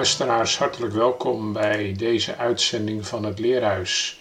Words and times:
Luisteraars, 0.00 0.58
hartelijk 0.58 0.92
welkom 0.92 1.52
bij 1.52 1.94
deze 1.96 2.36
uitzending 2.36 3.06
van 3.06 3.24
het 3.24 3.38
Leerhuis. 3.38 4.20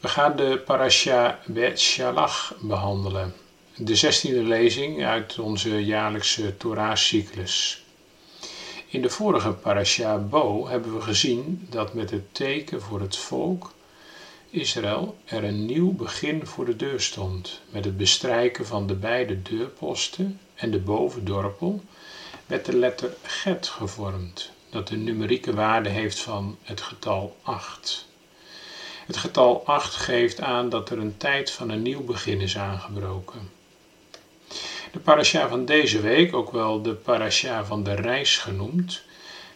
We 0.00 0.08
gaan 0.08 0.36
de 0.36 0.62
parasha 0.64 1.38
Bet 1.46 1.80
Shalach 1.80 2.54
behandelen, 2.60 3.34
de 3.76 3.94
zestiende 3.94 4.42
lezing 4.42 5.04
uit 5.04 5.38
onze 5.38 5.84
jaarlijkse 5.84 6.56
Torah-cyclus. 6.56 7.84
In 8.86 9.02
de 9.02 9.10
vorige 9.10 9.50
parasha 9.52 10.18
Bo 10.18 10.68
hebben 10.68 10.94
we 10.94 11.00
gezien 11.00 11.66
dat 11.70 11.94
met 11.94 12.10
het 12.10 12.34
teken 12.34 12.82
voor 12.82 13.00
het 13.00 13.16
volk 13.16 13.72
Israël 14.50 15.16
er 15.24 15.44
een 15.44 15.66
nieuw 15.66 15.92
begin 15.92 16.46
voor 16.46 16.64
de 16.64 16.76
deur 16.76 17.00
stond, 17.00 17.60
met 17.70 17.84
het 17.84 17.96
bestrijken 17.96 18.66
van 18.66 18.86
de 18.86 18.94
beide 18.94 19.42
deurposten 19.42 20.40
en 20.54 20.70
de 20.70 20.78
bovendorpel 20.78 21.82
werd 22.46 22.64
de 22.64 22.76
letter 22.76 23.14
get 23.22 23.66
gevormd, 23.66 24.54
dat 24.70 24.88
de 24.88 24.96
numerieke 24.96 25.54
waarde 25.54 25.88
heeft 25.88 26.18
van 26.18 26.58
het 26.62 26.80
getal 26.80 27.36
8. 27.42 28.06
Het 29.06 29.16
getal 29.16 29.66
8 29.66 29.94
geeft 29.94 30.40
aan 30.40 30.68
dat 30.68 30.90
er 30.90 30.98
een 30.98 31.16
tijd 31.16 31.50
van 31.50 31.70
een 31.70 31.82
nieuw 31.82 32.04
begin 32.04 32.40
is 32.40 32.58
aangebroken. 32.58 33.50
De 34.92 34.98
parasha 34.98 35.48
van 35.48 35.64
deze 35.64 36.00
week, 36.00 36.34
ook 36.34 36.50
wel 36.50 36.82
de 36.82 36.94
parasha 36.94 37.64
van 37.64 37.82
de 37.82 37.94
reis 37.94 38.38
genoemd, 38.38 39.02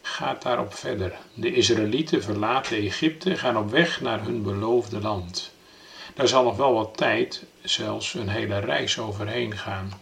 gaat 0.02 0.42
daarop 0.42 0.74
verder. 0.74 1.18
De 1.34 1.54
Israëlieten 1.54 2.22
verlaten 2.22 2.76
Egypte 2.76 3.30
en 3.30 3.38
gaan 3.38 3.56
op 3.56 3.70
weg 3.70 4.00
naar 4.00 4.24
hun 4.24 4.42
beloofde 4.42 5.00
land. 5.00 5.52
Daar 6.14 6.28
zal 6.28 6.44
nog 6.44 6.56
wel 6.56 6.72
wat 6.72 6.96
tijd, 6.96 7.44
zelfs 7.62 8.14
een 8.14 8.28
hele 8.28 8.58
reis 8.58 8.98
overheen 8.98 9.56
gaan. 9.56 9.92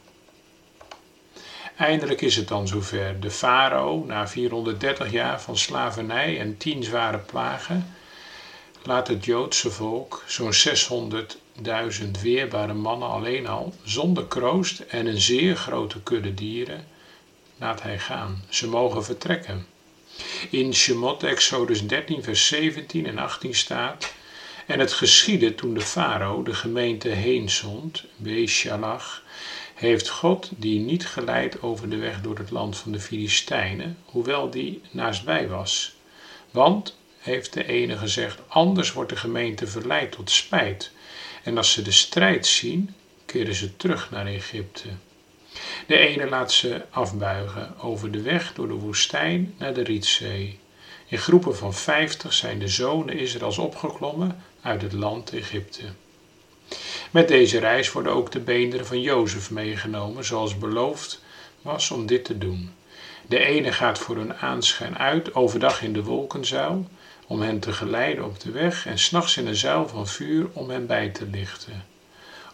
Eindelijk 1.79 2.21
is 2.21 2.37
het 2.37 2.49
dan 2.49 2.69
zover. 2.69 3.21
De 3.21 3.31
farao, 3.31 4.05
na 4.05 4.29
430 4.29 5.11
jaar 5.11 5.41
van 5.41 5.57
slavernij 5.57 6.41
en 6.41 6.57
tien 6.57 6.83
zware 6.83 7.19
plagen, 7.19 7.95
laat 8.83 9.09
het 9.09 9.25
Joodse 9.25 9.71
volk, 9.71 10.25
zo'n 10.27 10.53
600.000 10.53 12.11
weerbare 12.23 12.75
mannen 12.75 13.09
alleen 13.09 13.47
al, 13.47 13.75
zonder 13.83 14.27
kroost 14.27 14.79
en 14.79 15.07
een 15.07 15.21
zeer 15.21 15.57
grote 15.57 16.03
kudde 16.03 16.35
dieren, 16.35 16.87
laat 17.59 17.83
hij 17.83 17.99
gaan. 17.99 18.45
Ze 18.49 18.69
mogen 18.69 19.05
vertrekken. 19.05 19.67
In 20.51 20.75
Shemot, 20.75 21.23
Exodus 21.23 21.87
13, 21.87 22.23
vers 22.23 22.47
17 22.47 23.07
en 23.07 23.19
18 23.19 23.55
staat, 23.55 24.13
en 24.67 24.79
het 24.79 24.93
geschiedde 24.93 25.55
toen 25.55 25.75
de 25.75 25.81
farao 25.81 26.43
de 26.43 26.55
gemeente 26.55 27.09
heen 27.09 27.51
zond, 27.51 28.05
Beshalach, 28.17 29.23
heeft 29.79 30.09
God 30.09 30.51
die 30.57 30.81
niet 30.81 31.07
geleid 31.07 31.63
over 31.63 31.91
de 31.91 31.97
weg 31.97 32.21
door 32.21 32.39
het 32.39 32.51
land 32.51 32.77
van 32.77 32.93
de 32.93 33.01
Filistijnen, 33.01 33.99
hoewel 34.05 34.51
die 34.51 34.83
naastbij 34.91 35.49
was. 35.49 35.95
Want, 36.51 36.97
heeft 37.19 37.53
de 37.53 37.67
ene 37.67 37.97
gezegd, 37.97 38.41
anders 38.49 38.93
wordt 38.93 39.11
de 39.11 39.17
gemeente 39.17 39.67
verleid 39.67 40.13
tot 40.13 40.31
spijt. 40.31 40.91
En 41.43 41.57
als 41.57 41.73
ze 41.73 41.83
de 41.83 41.93
strijd 41.93 42.47
zien, 42.47 42.95
keren 43.27 43.55
ze 43.55 43.77
terug 43.77 44.11
naar 44.11 44.27
Egypte. 44.27 44.89
De 45.87 45.97
ene 45.97 46.29
laat 46.29 46.53
ze 46.53 46.85
afbuigen 46.91 47.79
over 47.81 48.11
de 48.11 48.23
weg 48.23 48.53
door 48.55 48.69
de 48.69 48.75
woestijn 48.75 49.55
naar 49.59 49.75
de 49.75 49.83
Rietzee. 49.83 50.59
In 51.07 51.19
groepen 51.19 51.57
van 51.57 51.75
vijftig 51.75 52.33
zijn 52.33 52.59
de 52.59 52.69
zonen 52.69 53.19
Israëls 53.19 53.59
opgeklommen 53.59 54.43
uit 54.63 54.83
het 54.83 54.93
land 54.93 55.33
Egypte. 55.33 55.83
Met 57.11 57.29
deze 57.29 57.59
reis 57.59 57.93
worden 57.93 58.13
ook 58.13 58.33
de 58.33 58.41
beenderen 58.41 58.87
van 58.87 59.01
Jozef 59.01 59.51
meegenomen, 59.51 60.25
zoals 60.25 60.59
beloofd 60.59 61.23
was 61.63 61.91
om 61.91 62.07
dit 62.07 62.25
te 62.25 62.39
doen. 62.39 62.73
De 63.27 63.39
ene 63.39 63.73
gaat 63.73 63.99
voor 63.99 64.17
hun 64.17 64.35
aanschijn 64.35 64.99
uit, 64.99 65.35
overdag 65.35 65.83
in 65.83 65.93
de 65.93 66.03
wolkenzuil, 66.03 66.89
om 67.27 67.41
hen 67.41 67.59
te 67.59 67.73
geleiden 67.73 68.25
op 68.25 68.41
de 68.41 68.51
weg, 68.51 68.87
en 68.87 68.99
s'nachts 68.99 69.37
in 69.37 69.47
een 69.47 69.57
zuil 69.57 69.89
van 69.89 70.07
vuur 70.07 70.47
om 70.53 70.71
hen 70.71 70.87
bij 70.87 71.09
te 71.09 71.27
lichten. 71.27 71.85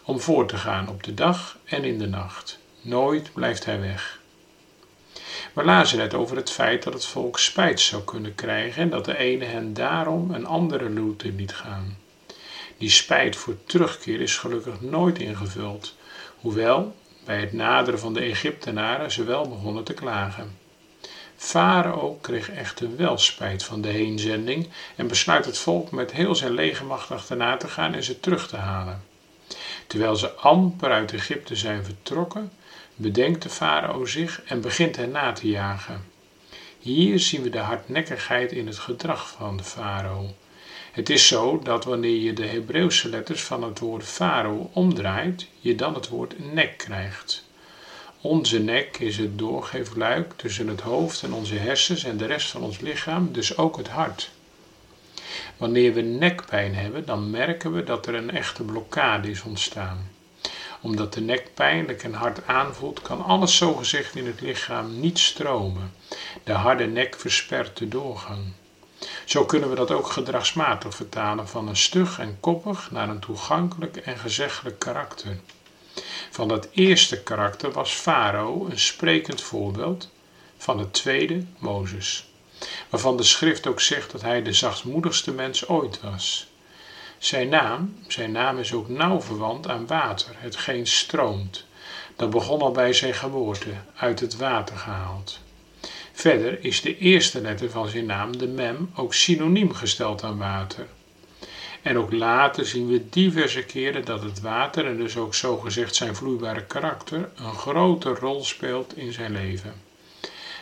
Om 0.03 0.19
voor 0.19 0.47
te 0.47 0.57
gaan 0.57 0.89
op 0.89 1.03
de 1.03 1.13
dag 1.13 1.57
en 1.65 1.83
in 1.83 1.97
de 1.97 2.07
nacht. 2.07 2.59
Nooit 2.81 3.33
blijft 3.33 3.65
hij 3.65 3.79
weg. 3.79 4.19
We 5.53 5.63
lazen 5.63 5.97
net 5.97 6.13
over 6.13 6.35
het 6.35 6.51
feit 6.51 6.83
dat 6.83 6.93
het 6.93 7.05
volk 7.05 7.39
spijt 7.39 7.79
zou 7.79 8.03
kunnen 8.03 8.35
krijgen 8.35 8.81
en 8.81 8.89
dat 8.89 9.05
de 9.05 9.17
ene 9.17 9.45
hen 9.45 9.73
daarom 9.73 10.31
een 10.31 10.45
andere 10.45 10.93
route 10.93 11.31
liet 11.31 11.53
gaan. 11.53 11.97
Die 12.77 12.89
spijt 12.89 13.35
voor 13.35 13.55
terugkeer 13.65 14.21
is 14.21 14.37
gelukkig 14.37 14.81
nooit 14.81 15.19
ingevuld, 15.19 15.95
hoewel 16.39 16.95
bij 17.25 17.39
het 17.39 17.53
naderen 17.53 17.99
van 17.99 18.13
de 18.13 18.19
Egyptenaren 18.19 19.11
ze 19.11 19.23
wel 19.23 19.49
begonnen 19.49 19.83
te 19.83 19.93
klagen. 19.93 20.57
Farao 21.35 22.17
kreeg 22.21 22.49
echter 22.49 22.95
wel 22.95 23.17
spijt 23.17 23.63
van 23.63 23.81
de 23.81 23.87
heenzending 23.87 24.69
en 24.95 25.07
besluit 25.07 25.45
het 25.45 25.57
volk 25.57 25.91
met 25.91 26.11
heel 26.11 26.35
zijn 26.35 26.53
legermacht 26.53 27.11
achterna 27.11 27.57
te 27.57 27.67
gaan 27.67 27.93
en 27.93 28.03
ze 28.03 28.19
terug 28.19 28.47
te 28.47 28.57
halen. 28.57 29.03
Terwijl 29.87 30.15
ze 30.15 30.31
amper 30.31 30.91
uit 30.91 31.13
Egypte 31.13 31.55
zijn 31.55 31.83
vertrokken, 31.83 32.51
bedenkt 32.95 33.41
de 33.41 33.49
farao 33.49 34.05
zich 34.05 34.41
en 34.45 34.61
begint 34.61 34.95
hen 34.95 35.11
na 35.11 35.31
te 35.31 35.47
jagen. 35.47 36.03
Hier 36.79 37.19
zien 37.19 37.41
we 37.41 37.49
de 37.49 37.57
hardnekkigheid 37.57 38.51
in 38.51 38.67
het 38.67 38.77
gedrag 38.77 39.27
van 39.27 39.57
de 39.57 39.63
farao. 39.63 40.33
Het 40.95 41.09
is 41.09 41.27
zo 41.27 41.59
dat 41.59 41.83
wanneer 41.83 42.21
je 42.21 42.33
de 42.33 42.45
Hebreeuwse 42.45 43.09
letters 43.09 43.43
van 43.43 43.63
het 43.63 43.79
woord 43.79 44.03
farao 44.03 44.69
omdraait, 44.73 45.47
je 45.59 45.75
dan 45.75 45.93
het 45.93 46.09
woord 46.09 46.53
nek 46.53 46.77
krijgt. 46.77 47.45
Onze 48.21 48.59
nek 48.59 48.97
is 48.99 49.17
het 49.17 49.37
doorgeefluik 49.37 50.33
tussen 50.35 50.67
het 50.67 50.81
hoofd 50.81 51.23
en 51.23 51.33
onze 51.33 51.55
hersens 51.55 52.03
en 52.03 52.17
de 52.17 52.25
rest 52.25 52.47
van 52.47 52.61
ons 52.61 52.79
lichaam, 52.79 53.31
dus 53.31 53.57
ook 53.57 53.77
het 53.77 53.87
hart. 53.87 54.31
Wanneer 55.57 55.93
we 55.93 56.01
nekpijn 56.01 56.75
hebben, 56.75 57.05
dan 57.05 57.29
merken 57.29 57.73
we 57.73 57.83
dat 57.83 58.07
er 58.07 58.15
een 58.15 58.31
echte 58.31 58.63
blokkade 58.63 59.29
is 59.29 59.41
ontstaan. 59.41 60.11
Omdat 60.81 61.13
de 61.13 61.21
nek 61.21 61.53
pijnlijk 61.53 62.03
en 62.03 62.13
hard 62.13 62.47
aanvoelt, 62.47 63.01
kan 63.01 63.23
alles 63.23 63.57
zogezegd 63.57 64.15
in 64.15 64.25
het 64.25 64.41
lichaam 64.41 64.99
niet 64.99 65.19
stromen. 65.19 65.93
De 66.43 66.53
harde 66.53 66.85
nek 66.85 67.19
verspert 67.19 67.77
de 67.77 67.87
doorgang. 67.87 68.43
Zo 69.25 69.45
kunnen 69.45 69.69
we 69.69 69.75
dat 69.75 69.91
ook 69.91 70.07
gedragsmatig 70.07 70.95
vertalen 70.95 71.47
van 71.47 71.67
een 71.67 71.77
stug 71.77 72.19
en 72.19 72.37
koppig 72.39 72.91
naar 72.91 73.09
een 73.09 73.19
toegankelijk 73.19 73.97
en 73.97 74.17
gezeggelijk 74.17 74.79
karakter. 74.79 75.37
Van 76.31 76.47
dat 76.47 76.67
eerste 76.71 77.23
karakter 77.23 77.71
was 77.71 77.91
Farao 77.91 78.65
een 78.69 78.79
sprekend 78.79 79.41
voorbeeld, 79.41 80.09
van 80.57 80.79
het 80.79 80.93
tweede 80.93 81.45
Mozes, 81.57 82.29
waarvan 82.89 83.17
de 83.17 83.23
schrift 83.23 83.67
ook 83.67 83.81
zegt 83.81 84.11
dat 84.11 84.21
hij 84.21 84.43
de 84.43 84.53
zachtmoedigste 84.53 85.31
mens 85.31 85.67
ooit 85.67 86.01
was. 86.01 86.47
Zijn 87.17 87.49
naam, 87.49 87.95
zijn 88.07 88.31
naam 88.31 88.57
is 88.57 88.73
ook 88.73 88.89
nauw 88.89 89.21
verwant 89.21 89.67
aan 89.67 89.87
water, 89.87 90.35
hetgeen 90.37 90.87
stroomt. 90.87 91.65
Dat 92.15 92.29
begon 92.29 92.61
al 92.61 92.71
bij 92.71 92.93
zijn 92.93 93.13
geboorte, 93.13 93.69
uit 93.95 94.19
het 94.19 94.37
water 94.37 94.77
gehaald. 94.77 95.39
Verder 96.17 96.63
is 96.63 96.81
de 96.81 96.97
eerste 96.97 97.41
letter 97.41 97.69
van 97.69 97.87
zijn 97.87 98.05
naam, 98.05 98.37
de 98.37 98.47
mem, 98.47 98.89
ook 98.95 99.13
synoniem 99.13 99.73
gesteld 99.73 100.23
aan 100.23 100.37
water. 100.37 100.87
En 101.81 101.97
ook 101.97 102.11
later 102.11 102.65
zien 102.65 102.87
we 102.87 103.09
diverse 103.09 103.63
keren 103.63 104.05
dat 104.05 104.23
het 104.23 104.41
water, 104.41 104.85
en 104.85 104.97
dus 104.97 105.17
ook 105.17 105.35
zogezegd 105.35 105.95
zijn 105.95 106.15
vloeibare 106.15 106.63
karakter, 106.63 107.29
een 107.35 107.53
grote 107.53 108.09
rol 108.09 108.43
speelt 108.43 108.97
in 108.97 109.13
zijn 109.13 109.31
leven. 109.31 109.73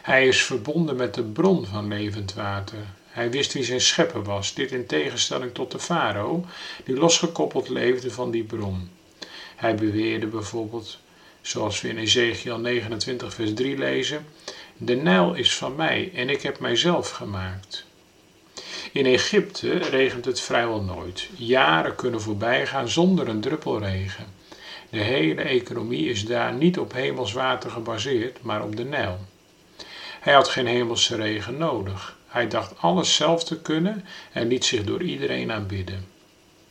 Hij 0.01 0.27
is 0.27 0.43
verbonden 0.43 0.95
met 0.95 1.13
de 1.13 1.23
bron 1.23 1.65
van 1.65 1.87
levend 1.87 2.33
water. 2.33 2.85
Hij 3.07 3.31
wist 3.31 3.53
wie 3.53 3.63
zijn 3.63 3.81
schepper 3.81 4.23
was, 4.23 4.53
dit 4.53 4.71
in 4.71 4.85
tegenstelling 4.85 5.53
tot 5.53 5.71
de 5.71 5.79
farao, 5.79 6.45
die 6.83 6.95
losgekoppeld 6.95 7.69
leefde 7.69 8.11
van 8.11 8.31
die 8.31 8.43
bron. 8.43 8.89
Hij 9.55 9.75
beweerde 9.75 10.27
bijvoorbeeld, 10.27 10.99
zoals 11.41 11.81
we 11.81 11.89
in 11.89 11.97
Ezekiel 11.97 12.59
29, 12.59 13.33
vers 13.33 13.53
3 13.53 13.77
lezen: 13.77 14.25
De 14.77 14.95
Nijl 14.95 15.33
is 15.33 15.55
van 15.55 15.75
mij 15.75 16.11
en 16.13 16.29
ik 16.29 16.41
heb 16.41 16.59
mijzelf 16.59 17.09
gemaakt. 17.09 17.85
In 18.91 19.05
Egypte 19.05 19.77
regent 19.77 20.25
het 20.25 20.39
vrijwel 20.39 20.81
nooit. 20.81 21.29
Jaren 21.35 21.95
kunnen 21.95 22.21
voorbij 22.21 22.67
gaan 22.67 22.89
zonder 22.89 23.27
een 23.27 23.41
druppel 23.41 23.79
regen. 23.79 24.25
De 24.89 24.99
hele 24.99 25.41
economie 25.41 26.09
is 26.09 26.25
daar 26.25 26.53
niet 26.53 26.79
op 26.79 26.93
hemelswater 26.93 27.71
gebaseerd, 27.71 28.41
maar 28.41 28.63
op 28.63 28.75
de 28.75 28.83
Nijl. 28.83 29.19
Hij 30.19 30.33
had 30.33 30.47
geen 30.47 30.67
hemelse 30.67 31.15
regen 31.15 31.57
nodig. 31.57 32.17
Hij 32.27 32.47
dacht 32.47 32.77
alles 32.77 33.15
zelf 33.15 33.43
te 33.43 33.61
kunnen 33.61 34.05
en 34.31 34.47
liet 34.47 34.65
zich 34.65 34.83
door 34.83 35.03
iedereen 35.03 35.51
aanbidden. 35.51 36.07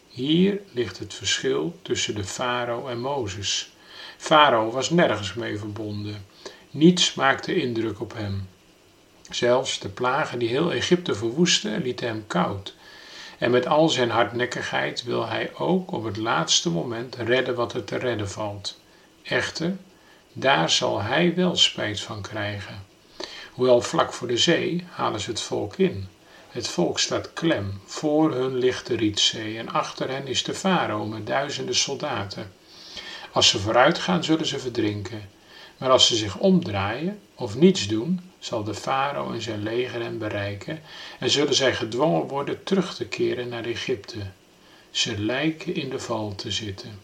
Hier 0.08 0.60
ligt 0.72 0.98
het 0.98 1.14
verschil 1.14 1.78
tussen 1.82 2.14
de 2.14 2.25
farao 2.25 2.88
en 2.88 3.00
Mozes. 3.00 3.72
Farao 4.16 4.70
was 4.70 4.90
nergens 4.90 5.34
mee 5.34 5.58
verbonden. 5.58 6.26
Niets 6.74 7.14
maakte 7.14 7.54
indruk 7.54 8.00
op 8.00 8.12
hem. 8.14 8.48
Zelfs 9.30 9.78
de 9.78 9.88
plagen 9.88 10.38
die 10.38 10.48
heel 10.48 10.72
Egypte 10.72 11.14
verwoesten, 11.14 11.82
lieten 11.82 12.06
hem 12.06 12.24
koud. 12.26 12.74
En 13.38 13.50
met 13.50 13.66
al 13.66 13.88
zijn 13.88 14.10
hardnekkigheid 14.10 15.04
wil 15.04 15.26
hij 15.28 15.50
ook 15.54 15.92
op 15.92 16.04
het 16.04 16.16
laatste 16.16 16.70
moment 16.70 17.16
redden 17.16 17.54
wat 17.54 17.72
er 17.72 17.84
te 17.84 17.96
redden 17.96 18.30
valt. 18.30 18.80
Echter, 19.22 19.76
daar 20.32 20.70
zal 20.70 21.02
hij 21.02 21.34
wel 21.34 21.56
spijt 21.56 22.00
van 22.00 22.22
krijgen. 22.22 22.84
Hoewel 23.52 23.80
vlak 23.80 24.12
voor 24.12 24.28
de 24.28 24.36
zee 24.36 24.84
halen 24.90 25.20
ze 25.20 25.30
het 25.30 25.40
volk 25.40 25.76
in. 25.76 26.08
Het 26.48 26.69
volk 26.69 26.98
staat 26.98 27.32
klem, 27.32 27.80
voor 27.84 28.34
hun 28.34 28.56
ligt 28.56 28.86
de 28.86 28.96
Rietzee 28.96 29.58
en 29.58 29.69
achter 29.69 30.08
hen 30.08 30.26
is 30.26 30.42
de 30.42 30.54
farao 30.54 31.04
met 31.04 31.26
duizenden 31.26 31.74
soldaten. 31.76 32.52
Als 33.32 33.48
ze 33.48 33.58
vooruit 33.58 33.98
gaan, 33.98 34.24
zullen 34.24 34.46
ze 34.46 34.58
verdrinken. 34.58 35.30
Maar 35.82 35.90
als 35.90 36.06
ze 36.06 36.17
zich 36.17 36.38
omdraaien 36.38 37.20
of 37.34 37.56
niets 37.56 37.87
doen, 37.88 38.20
zal 38.38 38.64
de 38.64 38.75
farao 38.75 39.32
en 39.32 39.43
zijn 39.43 39.62
leger 39.62 40.02
hen 40.02 40.19
bereiken 40.19 40.82
en 41.19 41.31
zullen 41.31 41.55
zij 41.55 41.75
gedwongen 41.75 42.26
worden 42.26 42.64
terug 42.64 42.94
te 42.94 43.06
keren 43.06 43.49
naar 43.49 43.64
Egypte. 43.64 44.19
Ze 44.90 45.19
lijken 45.19 45.75
in 45.75 45.90
de 45.90 45.99
val 45.99 46.34
te 46.34 46.50
zitten. 46.50 47.00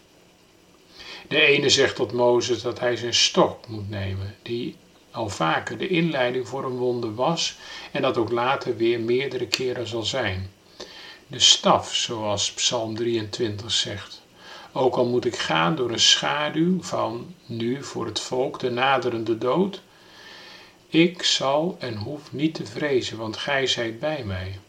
De 1.27 1.41
ene 1.41 1.69
zegt 1.69 1.95
tot 1.95 2.11
Mozes 2.11 2.61
dat 2.61 2.79
hij 2.79 2.95
zijn 2.95 3.13
stok 3.13 3.67
moet 3.67 3.89
nemen, 3.89 4.35
die 4.41 4.75
al 5.11 5.29
vaker 5.29 5.77
de 5.77 5.87
inleiding 5.87 6.47
voor 6.47 6.65
een 6.65 6.77
wonder 6.77 7.15
was 7.15 7.57
en 7.91 8.01
dat 8.01 8.17
ook 8.17 8.31
later 8.31 8.77
weer 8.77 8.99
meerdere 8.99 9.47
keren 9.47 9.87
zal 9.87 10.03
zijn. 10.03 10.51
De 11.27 11.39
staf, 11.39 11.95
zoals 11.95 12.53
Psalm 12.53 12.95
23 12.95 13.71
zegt. 13.71 14.18
Ook 14.73 14.95
al 14.95 15.05
moet 15.05 15.25
ik 15.25 15.35
gaan 15.37 15.75
door 15.75 15.91
een 15.91 15.99
schaduw 15.99 16.81
van 16.81 17.35
nu 17.45 17.83
voor 17.83 18.05
het 18.05 18.19
volk 18.19 18.59
de 18.59 18.69
naderende 18.69 19.37
dood, 19.37 19.81
ik 20.87 21.23
zal 21.23 21.75
en 21.79 21.95
hoef 21.95 22.31
niet 22.31 22.53
te 22.53 22.65
vrezen, 22.65 23.17
want 23.17 23.37
gij 23.37 23.67
zijt 23.67 23.99
bij 23.99 24.23
mij. 24.23 24.59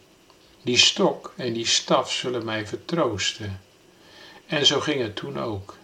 Die 0.62 0.76
stok 0.76 1.32
en 1.36 1.52
die 1.52 1.66
staf 1.66 2.12
zullen 2.12 2.44
mij 2.44 2.66
vertroosten. 2.66 3.60
En 4.46 4.66
zo 4.66 4.80
ging 4.80 5.02
het 5.02 5.16
toen 5.16 5.38
ook. 5.38 5.76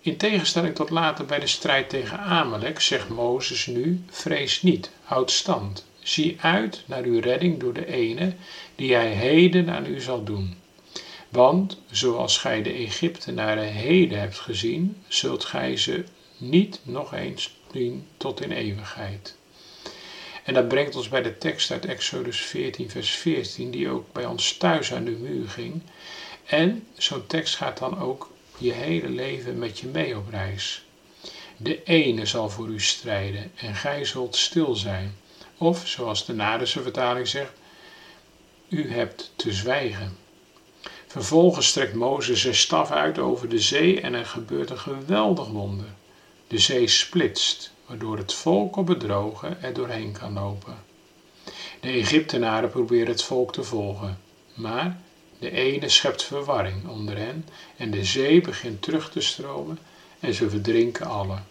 In 0.00 0.16
tegenstelling 0.16 0.74
tot 0.74 0.90
later 0.90 1.24
bij 1.24 1.38
de 1.38 1.46
strijd 1.46 1.88
tegen 1.88 2.18
Amalek 2.18 2.80
zegt 2.80 3.08
Mozes 3.08 3.66
nu: 3.66 4.04
Vrees 4.10 4.62
niet, 4.62 4.90
houd 5.02 5.30
stand. 5.30 5.86
Zie 6.00 6.36
uit 6.40 6.82
naar 6.86 7.02
uw 7.02 7.20
redding 7.20 7.60
door 7.60 7.72
de 7.72 7.86
ene 7.86 8.34
die 8.74 8.94
hij 8.94 9.10
heden 9.10 9.70
aan 9.70 9.86
u 9.86 10.00
zal 10.00 10.24
doen. 10.24 10.56
Want 11.32 11.78
zoals 11.90 12.38
gij 12.38 12.62
de 12.62 12.72
Egyptenaren 12.72 13.72
heden 13.72 14.18
hebt 14.18 14.38
gezien, 14.38 15.02
zult 15.08 15.44
gij 15.44 15.76
ze 15.76 16.04
niet 16.36 16.80
nog 16.82 17.14
eens 17.14 17.56
zien 17.72 18.06
tot 18.16 18.40
in 18.40 18.52
eeuwigheid. 18.52 19.36
En 20.44 20.54
dat 20.54 20.68
brengt 20.68 20.96
ons 20.96 21.08
bij 21.08 21.22
de 21.22 21.38
tekst 21.38 21.70
uit 21.70 21.84
Exodus 21.84 22.40
14, 22.40 22.90
vers 22.90 23.10
14, 23.10 23.70
die 23.70 23.88
ook 23.88 24.12
bij 24.12 24.26
ons 24.26 24.56
thuis 24.56 24.92
aan 24.92 25.04
de 25.04 25.10
muur 25.10 25.48
ging. 25.48 25.82
En 26.46 26.86
zo'n 26.96 27.26
tekst 27.26 27.56
gaat 27.56 27.78
dan 27.78 28.00
ook 28.00 28.30
je 28.58 28.72
hele 28.72 29.08
leven 29.08 29.58
met 29.58 29.78
je 29.78 29.86
mee 29.86 30.16
op 30.16 30.28
reis. 30.30 30.84
De 31.56 31.82
ene 31.82 32.26
zal 32.26 32.50
voor 32.50 32.68
u 32.68 32.80
strijden 32.80 33.52
en 33.54 33.74
gij 33.74 34.04
zult 34.04 34.36
stil 34.36 34.74
zijn. 34.74 35.14
Of, 35.58 35.88
zoals 35.88 36.26
de 36.26 36.34
Nadense 36.34 36.82
vertaling 36.82 37.28
zegt, 37.28 37.52
u 38.68 38.92
hebt 38.92 39.32
te 39.36 39.52
zwijgen. 39.52 40.21
Vervolgens 41.12 41.66
strekt 41.66 41.94
Mozes 41.94 42.40
zijn 42.40 42.54
staf 42.54 42.90
uit 42.90 43.18
over 43.18 43.48
de 43.48 43.58
zee 43.58 44.00
en 44.00 44.14
er 44.14 44.26
gebeurt 44.26 44.70
een 44.70 44.78
geweldig 44.78 45.46
wonder. 45.46 45.86
De 46.46 46.58
zee 46.58 46.88
splitst, 46.88 47.72
waardoor 47.86 48.16
het 48.16 48.34
volk 48.34 48.76
op 48.76 48.88
het 48.88 49.00
droge 49.00 49.46
er 49.60 49.72
doorheen 49.72 50.12
kan 50.12 50.32
lopen. 50.32 50.76
De 51.80 51.88
Egyptenaren 51.88 52.70
proberen 52.70 53.06
het 53.06 53.22
volk 53.22 53.52
te 53.52 53.62
volgen, 53.62 54.18
maar 54.54 55.00
de 55.38 55.50
ene 55.50 55.88
schept 55.88 56.22
verwarring 56.22 56.88
onder 56.88 57.16
hen 57.16 57.48
en 57.76 57.90
de 57.90 58.04
zee 58.04 58.40
begint 58.40 58.82
terug 58.82 59.10
te 59.10 59.20
stromen 59.20 59.78
en 60.20 60.34
ze 60.34 60.50
verdrinken 60.50 61.06
allen. 61.06 61.46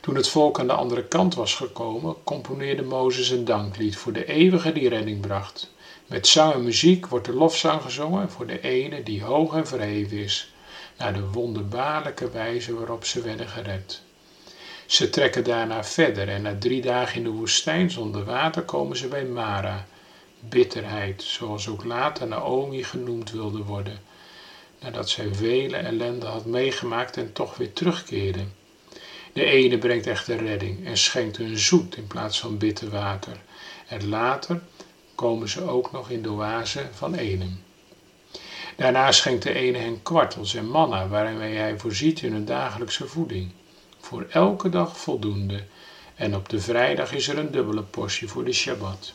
Toen 0.00 0.14
het 0.14 0.28
volk 0.28 0.58
aan 0.58 0.66
de 0.66 0.72
andere 0.72 1.04
kant 1.04 1.34
was 1.34 1.54
gekomen, 1.54 2.14
componeerde 2.24 2.82
Mozes 2.82 3.30
een 3.30 3.44
danklied 3.44 3.96
voor 3.96 4.12
de 4.12 4.26
eeuwige 4.26 4.72
die 4.72 4.88
redding 4.88 5.20
bracht. 5.20 5.70
Met 6.10 6.26
zang 6.26 6.52
en 6.52 6.62
muziek 6.62 7.06
wordt 7.06 7.26
de 7.26 7.32
lofzang 7.32 7.82
gezongen 7.82 8.30
voor 8.30 8.46
de 8.46 8.60
ene 8.60 9.02
die 9.02 9.22
hoog 9.22 9.54
en 9.54 9.66
verheven 9.66 10.16
is, 10.16 10.52
naar 10.96 11.12
de 11.12 11.30
wonderbaarlijke 11.30 12.30
wijze 12.30 12.74
waarop 12.74 13.04
ze 13.04 13.22
werden 13.22 13.48
gered. 13.48 14.02
Ze 14.86 15.10
trekken 15.10 15.44
daarna 15.44 15.84
verder 15.84 16.28
en 16.28 16.42
na 16.42 16.56
drie 16.58 16.80
dagen 16.80 17.16
in 17.16 17.22
de 17.22 17.30
woestijn 17.30 17.90
zonder 17.90 18.24
water 18.24 18.62
komen 18.62 18.96
ze 18.96 19.08
bij 19.08 19.24
Mara, 19.24 19.86
bitterheid, 20.40 21.22
zoals 21.22 21.68
ook 21.68 21.84
later 21.84 22.26
Naomi 22.26 22.84
genoemd 22.84 23.30
wilde 23.30 23.62
worden, 23.62 23.98
nadat 24.80 25.08
zij 25.08 25.28
vele 25.34 25.76
ellende 25.76 26.26
had 26.26 26.44
meegemaakt 26.44 27.16
en 27.16 27.32
toch 27.32 27.56
weer 27.56 27.72
terugkeerde. 27.72 28.44
De 29.32 29.44
ene 29.44 29.78
brengt 29.78 30.06
echter 30.06 30.36
redding 30.36 30.86
en 30.86 30.96
schenkt 30.96 31.36
hun 31.36 31.58
zoet 31.58 31.96
in 31.96 32.06
plaats 32.06 32.40
van 32.40 32.58
bitter 32.58 32.90
water. 32.90 33.36
En 33.88 34.08
later 34.08 34.60
komen 35.20 35.48
ze 35.48 35.68
ook 35.68 35.92
nog 35.92 36.10
in 36.10 36.22
de 36.22 36.30
oase 36.30 36.88
van 36.92 37.14
Enem. 37.14 37.62
Daarna 38.76 39.12
schenkt 39.12 39.42
de 39.42 39.54
ene 39.54 39.78
hen 39.78 40.02
kwartels 40.02 40.54
en 40.54 40.68
manna, 40.68 41.08
waarmee 41.08 41.56
hij 41.56 41.78
voorziet 41.78 42.22
in 42.22 42.32
hun 42.32 42.44
dagelijkse 42.44 43.06
voeding. 43.06 43.50
Voor 44.00 44.26
elke 44.30 44.68
dag 44.68 44.98
voldoende. 44.98 45.64
En 46.14 46.34
op 46.34 46.48
de 46.48 46.60
vrijdag 46.60 47.12
is 47.12 47.28
er 47.28 47.38
een 47.38 47.50
dubbele 47.50 47.82
portie 47.82 48.28
voor 48.28 48.44
de 48.44 48.52
Shabbat. 48.52 49.12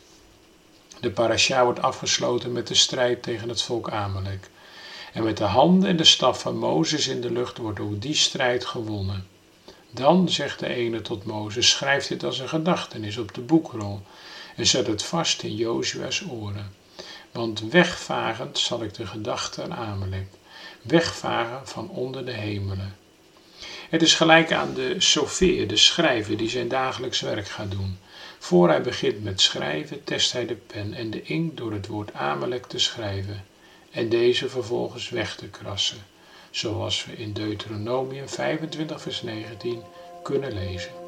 De 1.00 1.12
parasha 1.12 1.64
wordt 1.64 1.82
afgesloten 1.82 2.52
met 2.52 2.68
de 2.68 2.76
strijd 2.76 3.24
tegen 3.24 3.50
het 3.50 3.62
volk 3.62 3.90
Amalek. 3.90 4.50
En 5.14 5.24
met 5.24 5.38
de 5.38 5.44
handen 5.44 5.90
en 5.90 5.98
de 5.98 6.04
staf 6.04 6.40
van 6.40 6.58
Mozes 6.58 7.08
in 7.08 7.22
de 7.22 7.32
lucht 7.32 7.58
wordt 7.58 7.80
ook 7.80 8.02
die 8.02 8.16
strijd 8.16 8.66
gewonnen. 8.66 9.28
Dan 9.92 10.30
zegt 10.30 10.60
de 10.60 10.68
ene 10.68 11.02
tot 11.02 11.26
Mozes: 11.26 11.70
Schrijf 11.70 12.08
dit 12.08 12.24
als 12.24 12.40
een 12.40 12.50
gedachtenis 12.50 13.18
op 13.18 13.34
de 13.34 13.42
boekrol 13.42 14.02
en 14.56 14.68
zet 14.68 14.88
het 14.88 15.04
vast 15.04 15.44
in 15.44 15.56
Jozua's 15.56 16.24
oren. 16.30 16.74
Want 17.32 17.60
wegvagend 17.60 18.60
zal 18.60 18.84
ik 18.84 18.94
de 18.94 19.08
gedachte 19.08 19.64
aan 19.64 19.74
Amalek, 19.74 20.28
wegvagen 20.82 21.68
van 21.68 21.90
onder 21.90 22.26
de 22.26 22.32
hemelen. 22.32 22.96
Het 23.90 24.02
is 24.02 24.14
gelijk 24.14 24.52
aan 24.52 24.74
de 24.74 24.96
sofeer, 24.98 25.68
de 25.68 25.78
schrijver, 25.78 26.38
die 26.38 26.50
zijn 26.50 26.68
dagelijks 26.68 27.20
werk 27.22 27.48
gaat 27.48 27.72
doen. 27.72 27.98
Voor 28.40 28.68
hij 28.70 28.82
begint 28.82 29.24
met 29.24 29.42
schrijven, 29.42 30.04
test 30.04 30.32
hij 30.32 30.46
de 30.46 30.56
pen 30.56 30.94
en 30.94 31.10
de 31.10 31.22
inkt 31.22 31.58
door 31.58 31.72
het 31.72 31.88
woord 31.88 32.14
Amalek 32.14 32.66
te 32.66 32.80
schrijven 32.80 33.46
en 33.92 34.10
deze 34.10 34.50
vervolgens 34.50 35.10
weg 35.10 35.36
te 35.36 35.48
krassen, 35.48 36.06
zoals 36.52 37.06
we 37.06 37.18
in 37.18 37.34
Deuteronomium 37.34 38.30
25 38.30 39.02
vers 39.02 39.22
19 39.22 39.82
kunnen 40.24 40.54
lezen. 40.54 41.05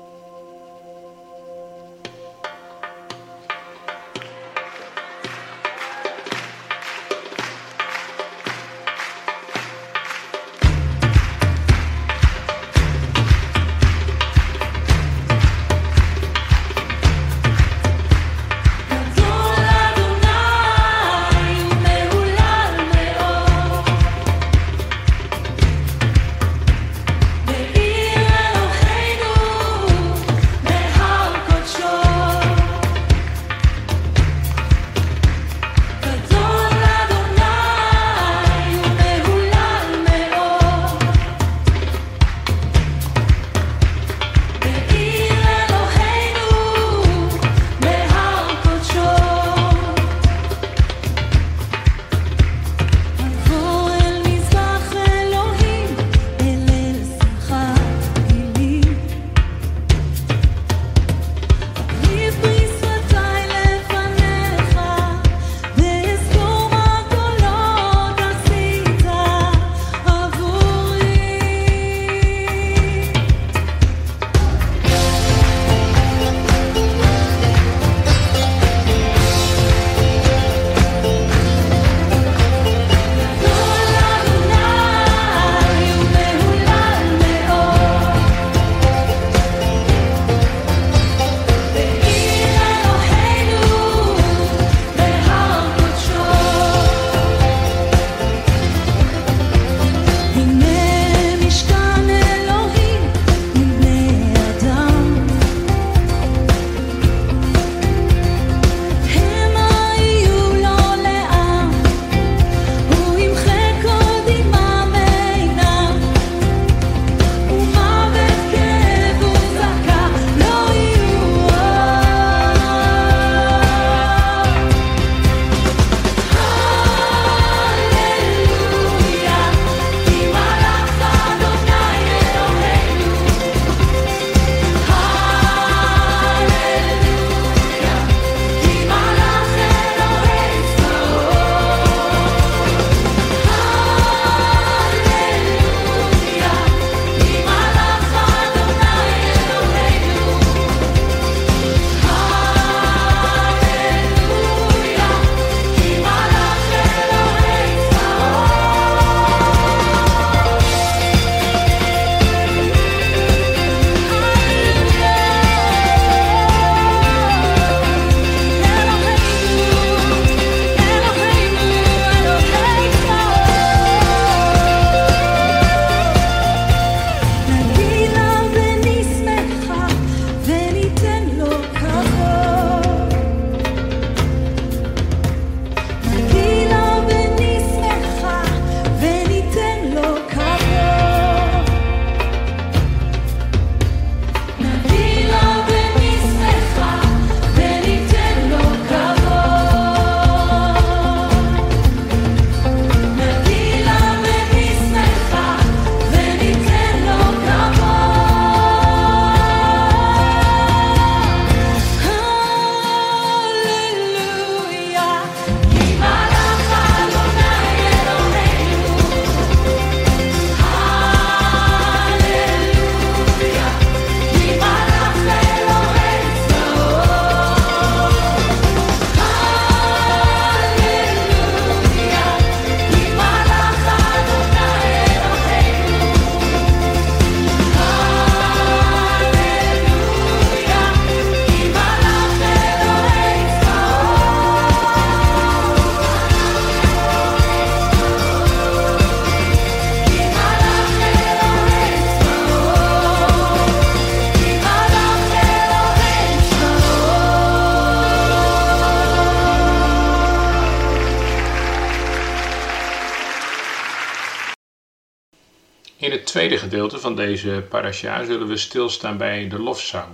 Deze 267.27 267.65
parasha 267.69 268.25
zullen 268.25 268.47
we 268.47 268.57
stilstaan 268.57 269.17
bij 269.17 269.47
de 269.47 269.59
lofzang. 269.59 270.07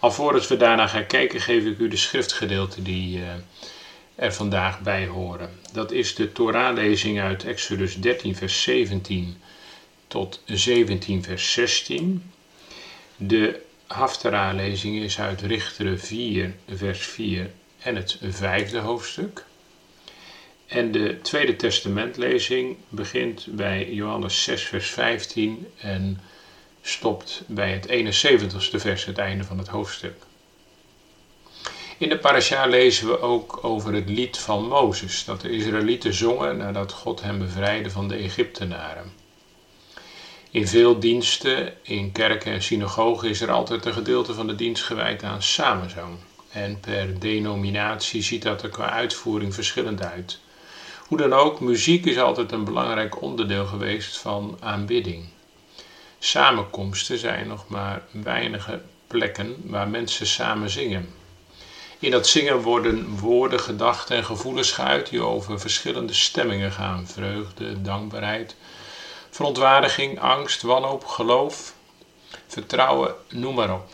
Alvorens 0.00 0.48
we 0.48 0.56
daarna 0.56 0.86
gaan 0.86 1.06
kijken, 1.06 1.40
geef 1.40 1.64
ik 1.64 1.78
u 1.78 1.88
de 1.88 1.96
schriftgedeelten 1.96 2.84
die 2.84 3.18
uh, 3.18 3.24
er 4.14 4.32
vandaag 4.32 4.80
bij 4.80 5.06
horen. 5.06 5.50
Dat 5.72 5.92
is 5.92 6.14
de 6.14 6.32
Torahlezing 6.32 7.20
uit 7.20 7.44
Exodus 7.44 8.00
13, 8.00 8.36
vers 8.36 8.62
17 8.62 9.36
tot 10.08 10.42
17, 10.44 11.22
vers 11.22 11.52
16. 11.52 12.30
De 13.16 13.60
Haftara-lezing 13.86 15.02
is 15.02 15.20
uit 15.20 15.40
Richteren 15.40 16.00
4, 16.00 16.54
vers 16.74 17.06
4 17.06 17.50
en 17.78 17.96
het 17.96 18.18
vijfde 18.22 18.78
hoofdstuk. 18.78 19.44
En 20.74 20.92
de 20.92 21.20
Tweede 21.22 21.56
Testamentlezing 21.56 22.76
begint 22.88 23.46
bij 23.48 23.92
Johannes 23.92 24.42
6, 24.42 24.62
vers 24.62 24.90
15 24.90 25.66
en 25.80 26.20
stopt 26.82 27.42
bij 27.46 27.72
het 27.72 27.86
71ste 27.86 28.76
vers, 28.76 29.04
het 29.04 29.18
einde 29.18 29.44
van 29.44 29.58
het 29.58 29.68
hoofdstuk. 29.68 30.14
In 31.98 32.08
de 32.08 32.18
parasha 32.18 32.66
lezen 32.66 33.06
we 33.06 33.20
ook 33.20 33.58
over 33.62 33.94
het 33.94 34.08
lied 34.08 34.38
van 34.38 34.68
Mozes, 34.68 35.24
dat 35.24 35.40
de 35.40 35.50
Israëlieten 35.50 36.14
zongen 36.14 36.56
nadat 36.56 36.92
God 36.92 37.22
hen 37.22 37.38
bevrijdde 37.38 37.90
van 37.90 38.08
de 38.08 38.16
Egyptenaren. 38.16 39.12
In 40.50 40.68
veel 40.68 40.98
diensten, 40.98 41.72
in 41.82 42.12
kerken 42.12 42.52
en 42.52 42.62
synagogen, 42.62 43.28
is 43.28 43.40
er 43.40 43.50
altijd 43.50 43.84
een 43.84 43.92
gedeelte 43.92 44.34
van 44.34 44.46
de 44.46 44.54
dienst 44.54 44.84
gewijd 44.84 45.22
aan 45.22 45.42
samenzang. 45.42 46.16
En 46.50 46.80
per 46.80 47.20
denominatie 47.20 48.22
ziet 48.22 48.42
dat 48.42 48.62
er 48.62 48.68
qua 48.68 48.90
uitvoering 48.90 49.54
verschillend 49.54 50.02
uit. 50.02 50.42
Hoe 51.08 51.18
dan 51.18 51.32
ook, 51.32 51.60
muziek 51.60 52.06
is 52.06 52.18
altijd 52.18 52.52
een 52.52 52.64
belangrijk 52.64 53.22
onderdeel 53.22 53.66
geweest 53.66 54.18
van 54.18 54.56
aanbidding. 54.60 55.24
Samenkomsten 56.18 57.18
zijn 57.18 57.48
nog 57.48 57.68
maar 57.68 58.02
weinige 58.10 58.80
plekken 59.06 59.56
waar 59.64 59.88
mensen 59.88 60.26
samen 60.26 60.70
zingen. 60.70 61.14
In 61.98 62.10
dat 62.10 62.26
zingen 62.26 62.60
worden 62.60 63.18
woorden, 63.18 63.60
gedachten 63.60 64.16
en 64.16 64.24
gevoelens 64.24 64.72
geuit 64.72 65.08
die 65.08 65.22
over 65.22 65.60
verschillende 65.60 66.14
stemmingen 66.14 66.72
gaan: 66.72 67.06
vreugde, 67.06 67.82
dankbaarheid, 67.82 68.56
verontwaardiging, 69.30 70.20
angst, 70.20 70.62
wanhoop, 70.62 71.04
geloof, 71.04 71.74
vertrouwen, 72.46 73.14
noem 73.28 73.54
maar 73.54 73.74
op. 73.74 73.86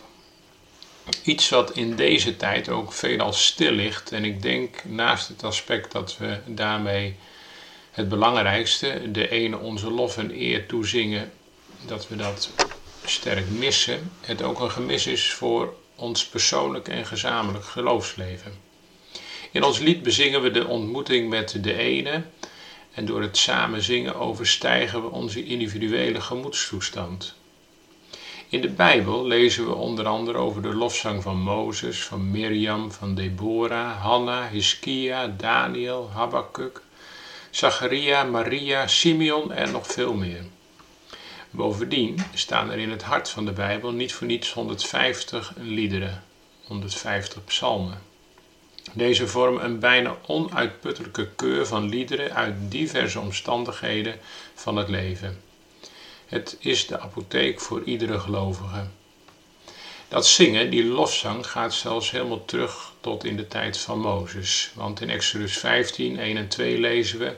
Iets 1.23 1.49
wat 1.49 1.71
in 1.71 1.95
deze 1.95 2.37
tijd 2.37 2.69
ook 2.69 2.93
veelal 2.93 3.33
stil 3.33 3.71
ligt. 3.71 4.11
En 4.11 4.25
ik 4.25 4.41
denk 4.41 4.83
naast 4.83 5.27
het 5.27 5.43
aspect 5.43 5.91
dat 5.91 6.17
we 6.17 6.37
daarmee 6.45 7.15
het 7.91 8.09
belangrijkste, 8.09 9.11
de 9.11 9.29
ene 9.29 9.57
onze 9.57 9.91
lof 9.91 10.17
en 10.17 10.31
eer 10.41 10.65
toezingen, 10.65 11.31
dat 11.85 12.07
we 12.07 12.15
dat 12.15 12.49
sterk 13.05 13.49
missen. 13.49 14.11
Het 14.21 14.41
ook 14.41 14.59
een 14.59 14.71
gemis 14.71 15.07
is 15.07 15.33
voor 15.33 15.73
ons 15.95 16.25
persoonlijk 16.25 16.87
en 16.87 17.05
gezamenlijk 17.05 17.65
geloofsleven. 17.65 18.53
In 19.51 19.63
ons 19.63 19.79
lied 19.79 20.03
bezingen 20.03 20.41
we 20.41 20.51
de 20.51 20.67
ontmoeting 20.67 21.29
met 21.29 21.57
de 21.63 21.73
ene 21.77 22.23
en 22.93 23.05
door 23.05 23.21
het 23.21 23.37
samen 23.37 23.81
zingen 23.81 24.15
overstijgen 24.15 25.01
we 25.01 25.09
onze 25.09 25.45
individuele 25.45 26.21
gemoedstoestand. 26.21 27.35
In 28.51 28.61
de 28.61 28.69
Bijbel 28.69 29.27
lezen 29.27 29.65
we 29.65 29.75
onder 29.75 30.07
andere 30.07 30.37
over 30.37 30.61
de 30.61 30.73
lofzang 30.73 31.23
van 31.23 31.41
Mozes, 31.41 32.03
van 32.03 32.31
Mirjam, 32.31 32.91
van 32.91 33.15
Deborah, 33.15 34.01
Hanna, 34.01 34.47
Hiskia, 34.47 35.27
Daniel, 35.27 36.09
Habakkuk, 36.13 36.81
Zacharia, 37.49 38.23
Maria, 38.23 38.87
Simeon 38.87 39.51
en 39.51 39.71
nog 39.71 39.87
veel 39.87 40.13
meer. 40.13 40.43
Bovendien 41.49 42.17
staan 42.33 42.71
er 42.71 42.77
in 42.77 42.89
het 42.89 43.03
hart 43.03 43.29
van 43.29 43.45
de 43.45 43.51
Bijbel 43.51 43.91
niet 43.91 44.13
voor 44.13 44.27
niets 44.27 44.53
150 44.53 45.53
liederen, 45.57 46.23
150 46.67 47.43
psalmen. 47.43 48.01
Deze 48.93 49.27
vormen 49.27 49.65
een 49.65 49.79
bijna 49.79 50.15
onuitputtelijke 50.27 51.29
keur 51.35 51.67
van 51.67 51.89
liederen 51.89 52.33
uit 52.33 52.55
diverse 52.71 53.19
omstandigheden 53.19 54.19
van 54.53 54.75
het 54.75 54.89
leven. 54.89 55.49
Het 56.31 56.57
is 56.59 56.87
de 56.87 56.99
apotheek 56.99 57.59
voor 57.59 57.83
iedere 57.83 58.19
gelovige. 58.19 58.85
Dat 60.07 60.27
zingen, 60.27 60.69
die 60.69 60.83
lofzang, 60.83 61.47
gaat 61.47 61.73
zelfs 61.73 62.11
helemaal 62.11 62.45
terug 62.45 62.93
tot 63.01 63.23
in 63.23 63.37
de 63.37 63.47
tijd 63.47 63.77
van 63.77 63.99
Mozes. 63.99 64.71
Want 64.75 65.01
in 65.01 65.09
Exodus 65.09 65.57
15, 65.57 66.19
1 66.19 66.37
en 66.37 66.47
2 66.47 66.79
lezen 66.79 67.19
we: 67.19 67.35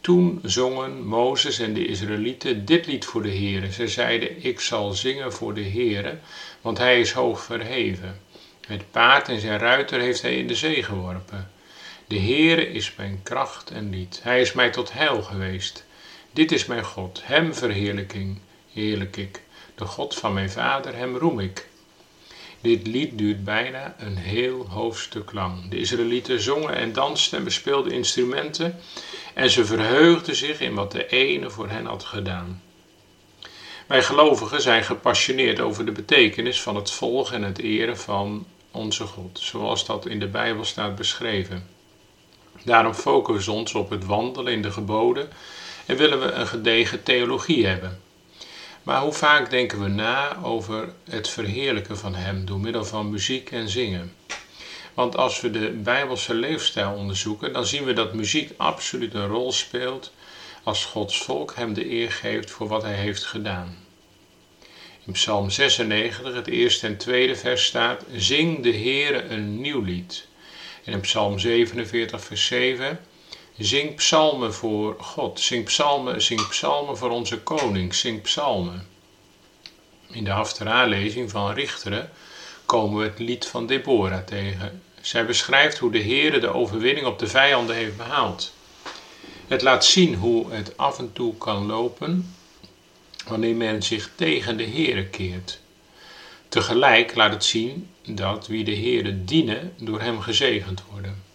Toen 0.00 0.40
zongen 0.42 1.06
Mozes 1.06 1.58
en 1.58 1.74
de 1.74 1.86
Israëlieten 1.86 2.64
dit 2.64 2.86
lied 2.86 3.04
voor 3.04 3.22
de 3.22 3.28
Heere. 3.28 3.72
Ze 3.72 3.88
zeiden: 3.88 4.44
Ik 4.44 4.60
zal 4.60 4.92
zingen 4.92 5.32
voor 5.32 5.54
de 5.54 5.64
Heere, 5.64 6.18
want 6.60 6.78
hij 6.78 7.00
is 7.00 7.12
hoog 7.12 7.42
verheven. 7.42 8.20
Het 8.66 8.90
paard 8.90 9.28
en 9.28 9.40
zijn 9.40 9.58
ruiter 9.58 10.00
heeft 10.00 10.22
hij 10.22 10.36
in 10.36 10.46
de 10.46 10.54
zee 10.54 10.82
geworpen. 10.82 11.50
De 12.06 12.18
Heere 12.18 12.72
is 12.72 12.94
mijn 12.96 13.20
kracht 13.22 13.70
en 13.70 13.90
lied. 13.90 14.20
Hij 14.22 14.40
is 14.40 14.52
mij 14.52 14.70
tot 14.70 14.92
heil 14.92 15.22
geweest. 15.22 15.84
Dit 16.32 16.52
is 16.52 16.66
mijn 16.66 16.84
God, 16.84 17.20
hem 17.24 17.54
verheerlijking, 17.54 18.38
heerlijk 18.72 19.16
ik. 19.16 19.42
De 19.74 19.84
God 19.84 20.14
van 20.14 20.32
mijn 20.32 20.50
vader, 20.50 20.96
hem 20.96 21.16
roem 21.16 21.40
ik. 21.40 21.68
Dit 22.60 22.86
lied 22.86 23.18
duurt 23.18 23.44
bijna 23.44 23.94
een 23.98 24.16
heel 24.16 24.66
hoofdstuk 24.68 25.32
lang. 25.32 25.70
De 25.70 25.78
Israëlieten 25.78 26.40
zongen 26.40 26.74
en 26.74 26.92
dansten 26.92 27.38
en 27.38 27.44
bespeelden 27.44 27.92
instrumenten 27.92 28.80
en 29.34 29.50
ze 29.50 29.64
verheugden 29.64 30.36
zich 30.36 30.60
in 30.60 30.74
wat 30.74 30.92
de 30.92 31.06
ene 31.06 31.50
voor 31.50 31.68
hen 31.68 31.86
had 31.86 32.04
gedaan. 32.04 32.62
Wij 33.86 34.02
gelovigen 34.02 34.62
zijn 34.62 34.84
gepassioneerd 34.84 35.60
over 35.60 35.84
de 35.86 35.92
betekenis 35.92 36.62
van 36.62 36.76
het 36.76 36.90
volgen 36.90 37.36
en 37.36 37.42
het 37.42 37.58
eren 37.58 37.98
van 37.98 38.46
onze 38.70 39.04
God, 39.04 39.38
zoals 39.38 39.86
dat 39.86 40.06
in 40.06 40.18
de 40.18 40.28
Bijbel 40.28 40.64
staat 40.64 40.94
beschreven. 40.94 41.68
Daarom 42.64 42.94
focussen 42.94 43.52
we 43.52 43.58
ons 43.58 43.74
op 43.74 43.90
het 43.90 44.06
wandelen 44.06 44.52
in 44.52 44.62
de 44.62 44.70
geboden 44.70 45.28
en 45.90 45.96
willen 45.96 46.20
we 46.20 46.30
een 46.30 46.46
gedegen 46.46 47.02
theologie 47.02 47.66
hebben. 47.66 48.00
Maar 48.82 49.00
hoe 49.00 49.12
vaak 49.12 49.50
denken 49.50 49.82
we 49.82 49.88
na 49.88 50.36
over 50.42 50.92
het 51.08 51.28
verheerlijken 51.28 51.98
van 51.98 52.14
Hem 52.14 52.44
door 52.44 52.60
middel 52.60 52.84
van 52.84 53.10
muziek 53.10 53.50
en 53.50 53.68
zingen? 53.68 54.12
Want 54.94 55.16
als 55.16 55.40
we 55.40 55.50
de 55.50 55.70
Bijbelse 55.70 56.34
leefstijl 56.34 56.92
onderzoeken, 56.92 57.52
dan 57.52 57.66
zien 57.66 57.84
we 57.84 57.92
dat 57.92 58.14
muziek 58.14 58.50
absoluut 58.56 59.14
een 59.14 59.26
rol 59.26 59.52
speelt 59.52 60.12
als 60.62 60.84
Gods 60.84 61.18
volk 61.18 61.54
Hem 61.54 61.74
de 61.74 61.90
eer 61.90 62.12
geeft 62.12 62.50
voor 62.50 62.68
wat 62.68 62.82
Hij 62.82 62.96
heeft 62.96 63.24
gedaan. 63.24 63.76
In 65.06 65.12
Psalm 65.12 65.50
96, 65.50 66.34
het 66.34 66.46
eerste 66.46 66.86
en 66.86 66.96
tweede 66.96 67.36
vers 67.36 67.64
staat: 67.64 68.04
Zing 68.16 68.62
de 68.62 68.72
Heere 68.72 69.22
een 69.22 69.60
nieuw 69.60 69.80
lied. 69.80 70.26
En 70.84 70.92
in 70.92 71.00
Psalm 71.00 71.38
47, 71.38 72.24
vers 72.24 72.46
7: 72.46 73.00
Zing 73.60 73.94
psalmen 73.94 74.54
voor 74.54 74.96
God. 74.98 75.40
Zing 75.40 75.64
psalmen, 75.64 76.22
zing 76.22 76.48
psalmen 76.48 76.96
voor 76.96 77.10
onze 77.10 77.38
koning. 77.38 77.94
Zing 77.94 78.22
psalmen. 78.22 78.86
In 80.10 80.24
de 80.24 80.30
Haftara-lezing 80.30 81.30
van 81.30 81.52
Richteren 81.52 82.10
komen 82.66 82.98
we 82.98 83.04
het 83.04 83.18
lied 83.18 83.46
van 83.46 83.66
Deborah 83.66 84.24
tegen. 84.24 84.82
Zij 85.00 85.26
beschrijft 85.26 85.78
hoe 85.78 85.90
de 85.90 86.02
Heere 86.02 86.38
de 86.38 86.54
overwinning 86.54 87.06
op 87.06 87.18
de 87.18 87.26
vijanden 87.26 87.76
heeft 87.76 87.96
behaald. 87.96 88.52
Het 89.48 89.62
laat 89.62 89.84
zien 89.84 90.14
hoe 90.14 90.52
het 90.52 90.76
af 90.76 90.98
en 90.98 91.12
toe 91.12 91.36
kan 91.36 91.66
lopen 91.66 92.34
wanneer 93.26 93.56
men 93.56 93.82
zich 93.82 94.10
tegen 94.14 94.56
de 94.56 94.66
Heere 94.66 95.06
keert. 95.06 95.60
Tegelijk 96.48 97.14
laat 97.14 97.32
het 97.32 97.44
zien 97.44 97.90
dat 98.06 98.46
wie 98.46 98.64
de 98.64 98.76
Heere 98.76 99.24
dienen 99.24 99.72
door 99.78 100.00
hem 100.00 100.20
gezegend 100.20 100.82
worden. 100.90 101.29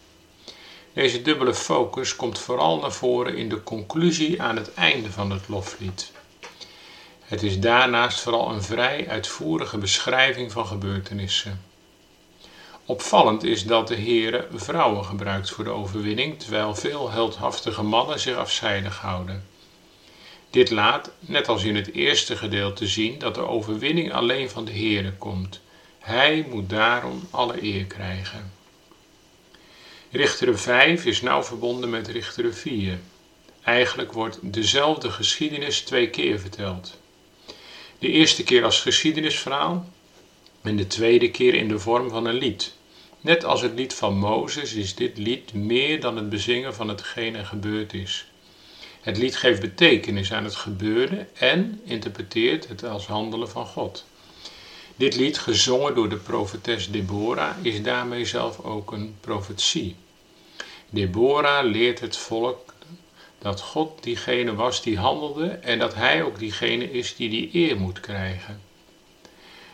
Deze 0.95 1.21
dubbele 1.21 1.53
focus 1.53 2.15
komt 2.15 2.39
vooral 2.39 2.79
naar 2.79 2.91
voren 2.91 3.37
in 3.37 3.49
de 3.49 3.63
conclusie 3.63 4.41
aan 4.41 4.55
het 4.55 4.73
einde 4.73 5.11
van 5.11 5.31
het 5.31 5.47
loflied. 5.47 6.11
Het 7.21 7.43
is 7.43 7.59
daarnaast 7.59 8.19
vooral 8.19 8.51
een 8.51 8.63
vrij 8.63 9.07
uitvoerige 9.09 9.77
beschrijving 9.77 10.51
van 10.51 10.65
gebeurtenissen. 10.65 11.61
Opvallend 12.85 13.43
is 13.43 13.65
dat 13.65 13.87
de 13.87 13.95
Heere 13.95 14.47
vrouwen 14.53 15.05
gebruikt 15.05 15.49
voor 15.49 15.63
de 15.63 15.69
overwinning, 15.69 16.39
terwijl 16.39 16.75
veel 16.75 17.11
heldhaftige 17.11 17.83
mannen 17.83 18.19
zich 18.19 18.35
afzijdig 18.35 18.97
houden. 18.97 19.45
Dit 20.49 20.69
laat, 20.71 21.11
net 21.19 21.47
als 21.47 21.63
in 21.63 21.75
het 21.75 21.93
eerste 21.93 22.37
gedeelte, 22.37 22.87
zien 22.87 23.19
dat 23.19 23.35
de 23.35 23.47
overwinning 23.47 24.13
alleen 24.13 24.49
van 24.49 24.65
de 24.65 24.71
Heere 24.71 25.13
komt. 25.13 25.59
Hij 25.99 26.45
moet 26.49 26.69
daarom 26.69 27.27
alle 27.31 27.63
eer 27.63 27.85
krijgen. 27.85 28.51
Richteren 30.15 30.59
5 30.59 31.05
is 31.05 31.21
nauw 31.21 31.43
verbonden 31.43 31.89
met 31.89 32.07
Richteren 32.07 32.55
4. 32.55 32.99
Eigenlijk 33.63 34.11
wordt 34.11 34.39
dezelfde 34.41 35.09
geschiedenis 35.09 35.81
twee 35.81 36.09
keer 36.09 36.39
verteld. 36.39 36.97
De 37.99 38.07
eerste 38.07 38.43
keer 38.43 38.63
als 38.63 38.81
geschiedenisverhaal 38.81 39.89
en 40.61 40.75
de 40.75 40.87
tweede 40.87 41.31
keer 41.31 41.53
in 41.53 41.67
de 41.67 41.79
vorm 41.79 42.09
van 42.09 42.25
een 42.25 42.35
lied. 42.35 42.73
Net 43.21 43.43
als 43.43 43.61
het 43.61 43.73
lied 43.73 43.93
van 43.93 44.17
Mozes 44.17 44.73
is 44.73 44.95
dit 44.95 45.17
lied 45.17 45.53
meer 45.53 45.99
dan 45.99 46.15
het 46.15 46.29
bezingen 46.29 46.75
van 46.75 46.87
hetgeen 46.87 47.35
er 47.35 47.45
gebeurd 47.45 47.93
is. 47.93 48.25
Het 49.01 49.17
lied 49.17 49.35
geeft 49.35 49.61
betekenis 49.61 50.33
aan 50.33 50.43
het 50.43 50.55
gebeurde 50.55 51.27
en 51.33 51.81
interpreteert 51.83 52.67
het 52.67 52.83
als 52.83 53.05
handelen 53.05 53.49
van 53.49 53.65
God. 53.65 54.05
Dit 54.95 55.15
lied, 55.15 55.37
gezongen 55.37 55.95
door 55.95 56.09
de 56.09 56.17
profetes 56.17 56.91
Deborah, 56.91 57.55
is 57.61 57.81
daarmee 57.81 58.25
zelf 58.25 58.59
ook 58.59 58.91
een 58.91 59.15
profetie. 59.19 59.95
Deborah 60.89 61.65
leert 61.65 61.99
het 61.99 62.17
volk 62.17 62.73
dat 63.39 63.61
God 63.61 64.03
diegene 64.03 64.55
was 64.55 64.81
die 64.81 64.97
handelde 64.97 65.47
en 65.47 65.79
dat 65.79 65.95
hij 65.95 66.23
ook 66.23 66.39
diegene 66.39 66.91
is 66.91 67.15
die 67.15 67.29
die 67.29 67.49
eer 67.53 67.77
moet 67.77 67.99
krijgen. 67.99 68.61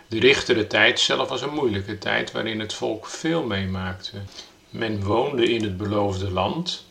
De 0.08 0.20
richtere 0.20 0.68
tijd 0.68 1.00
zelf 1.00 1.30
was 1.30 1.42
een 1.42 1.54
moeilijke 1.54 1.98
tijd 1.98 2.32
waarin 2.32 2.60
het 2.60 2.74
volk 2.74 3.08
veel 3.08 3.44
meemaakte. 3.44 4.18
Men 4.70 5.04
woonde 5.04 5.54
in 5.54 5.64
het 5.64 5.78
beloofde 5.78 6.32
land, 6.32 6.86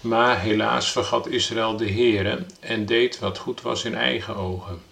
maar 0.00 0.40
helaas 0.40 0.92
vergat 0.92 1.26
Israël 1.26 1.76
de 1.76 1.90
Heere 1.90 2.46
en 2.60 2.86
deed 2.86 3.18
wat 3.18 3.38
goed 3.38 3.62
was 3.62 3.84
in 3.84 3.94
eigen 3.94 4.36
ogen. 4.36 4.82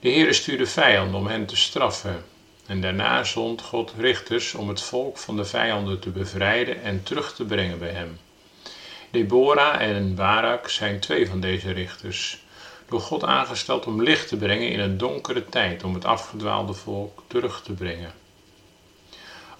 De 0.00 0.10
Heere 0.10 0.32
stuurde 0.32 0.66
vijanden 0.66 1.20
om 1.20 1.26
hen 1.26 1.46
te 1.46 1.56
straffen. 1.56 2.24
En 2.68 2.80
daarna 2.80 3.24
zond 3.24 3.62
God 3.62 3.92
richters 3.98 4.54
om 4.54 4.68
het 4.68 4.80
volk 4.80 5.18
van 5.18 5.36
de 5.36 5.44
vijanden 5.44 5.98
te 5.98 6.10
bevrijden 6.10 6.82
en 6.82 7.02
terug 7.02 7.34
te 7.34 7.44
brengen 7.44 7.78
bij 7.78 7.90
hem. 7.90 8.18
Deborah 9.10 9.80
en 9.80 10.14
Barak 10.14 10.68
zijn 10.68 11.00
twee 11.00 11.28
van 11.28 11.40
deze 11.40 11.72
richters, 11.72 12.42
door 12.88 13.00
God 13.00 13.24
aangesteld 13.24 13.86
om 13.86 14.02
licht 14.02 14.28
te 14.28 14.36
brengen 14.36 14.70
in 14.70 14.80
een 14.80 14.98
donkere 14.98 15.44
tijd, 15.44 15.84
om 15.84 15.94
het 15.94 16.04
afgedwaalde 16.04 16.72
volk 16.72 17.22
terug 17.26 17.62
te 17.62 17.72
brengen. 17.72 18.12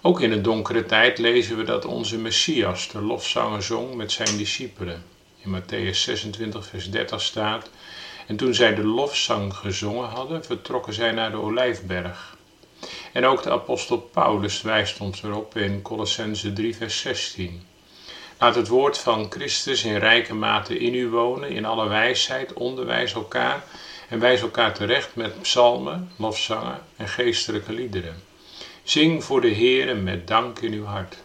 Ook 0.00 0.20
in 0.20 0.32
een 0.32 0.42
donkere 0.42 0.86
tijd 0.86 1.18
lezen 1.18 1.56
we 1.56 1.64
dat 1.64 1.84
onze 1.84 2.18
Messias 2.18 2.88
de 2.88 3.00
lofzanger 3.00 3.62
zong 3.62 3.94
met 3.94 4.12
zijn 4.12 4.36
discipelen. 4.36 5.04
In 5.42 5.60
Matthäus 5.60 5.96
26, 5.96 6.66
vers 6.66 6.90
30 6.90 7.20
staat: 7.20 7.70
En 8.26 8.36
toen 8.36 8.54
zij 8.54 8.74
de 8.74 8.84
lofzang 8.84 9.54
gezongen 9.54 10.08
hadden, 10.08 10.44
vertrokken 10.44 10.92
zij 10.92 11.12
naar 11.12 11.30
de 11.30 11.36
Olijfberg. 11.36 12.36
En 13.12 13.24
ook 13.24 13.42
de 13.42 13.50
apostel 13.50 13.98
Paulus 13.98 14.62
wijst 14.62 15.00
ons 15.00 15.22
erop 15.22 15.56
in 15.56 15.82
Colossense 15.82 16.52
3, 16.52 16.76
vers 16.76 17.00
16. 17.00 17.62
Laat 18.38 18.54
het 18.54 18.68
woord 18.68 18.98
van 18.98 19.26
Christus 19.30 19.84
in 19.84 19.96
rijke 19.96 20.34
mate 20.34 20.78
in 20.78 20.94
u 20.94 21.08
wonen, 21.08 21.50
in 21.50 21.64
alle 21.64 21.88
wijsheid, 21.88 22.52
onderwijs 22.52 23.12
elkaar 23.12 23.64
en 24.08 24.18
wijs 24.18 24.40
elkaar 24.40 24.74
terecht 24.74 25.14
met 25.14 25.42
psalmen, 25.42 26.10
lofzangen 26.16 26.80
en 26.96 27.08
geestelijke 27.08 27.72
liederen. 27.72 28.22
Zing 28.82 29.24
voor 29.24 29.40
de 29.40 29.48
Heer 29.48 29.96
met 29.96 30.26
dank 30.26 30.58
in 30.58 30.72
uw 30.72 30.84
hart. 30.84 31.16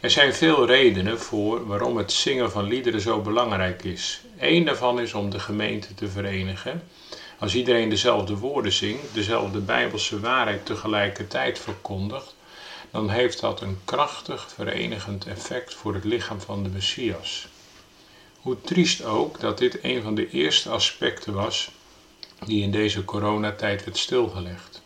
Er 0.00 0.10
zijn 0.10 0.34
veel 0.34 0.66
redenen 0.66 1.20
voor 1.20 1.66
waarom 1.66 1.96
het 1.96 2.12
zingen 2.12 2.50
van 2.50 2.64
liederen 2.64 3.00
zo 3.00 3.20
belangrijk 3.20 3.84
is. 3.84 4.20
Eén 4.38 4.64
daarvan 4.64 5.00
is 5.00 5.14
om 5.14 5.30
de 5.30 5.38
gemeente 5.38 5.94
te 5.94 6.08
verenigen. 6.08 6.82
Als 7.38 7.54
iedereen 7.54 7.88
dezelfde 7.88 8.36
woorden 8.36 8.72
zingt, 8.72 9.14
dezelfde 9.14 9.58
bijbelse 9.58 10.20
waarheid 10.20 10.66
tegelijkertijd 10.66 11.58
verkondigt, 11.58 12.34
dan 12.90 13.08
heeft 13.08 13.40
dat 13.40 13.60
een 13.60 13.78
krachtig 13.84 14.50
verenigend 14.54 15.26
effect 15.26 15.74
voor 15.74 15.94
het 15.94 16.04
lichaam 16.04 16.40
van 16.40 16.62
de 16.62 16.68
Messias. 16.68 17.48
Hoe 18.40 18.60
triest 18.60 19.04
ook 19.04 19.40
dat 19.40 19.58
dit 19.58 19.78
een 19.82 20.02
van 20.02 20.14
de 20.14 20.30
eerste 20.30 20.70
aspecten 20.70 21.32
was 21.32 21.70
die 22.44 22.62
in 22.62 22.70
deze 22.70 23.04
coronatijd 23.04 23.84
werd 23.84 23.98
stilgelegd. 23.98 24.82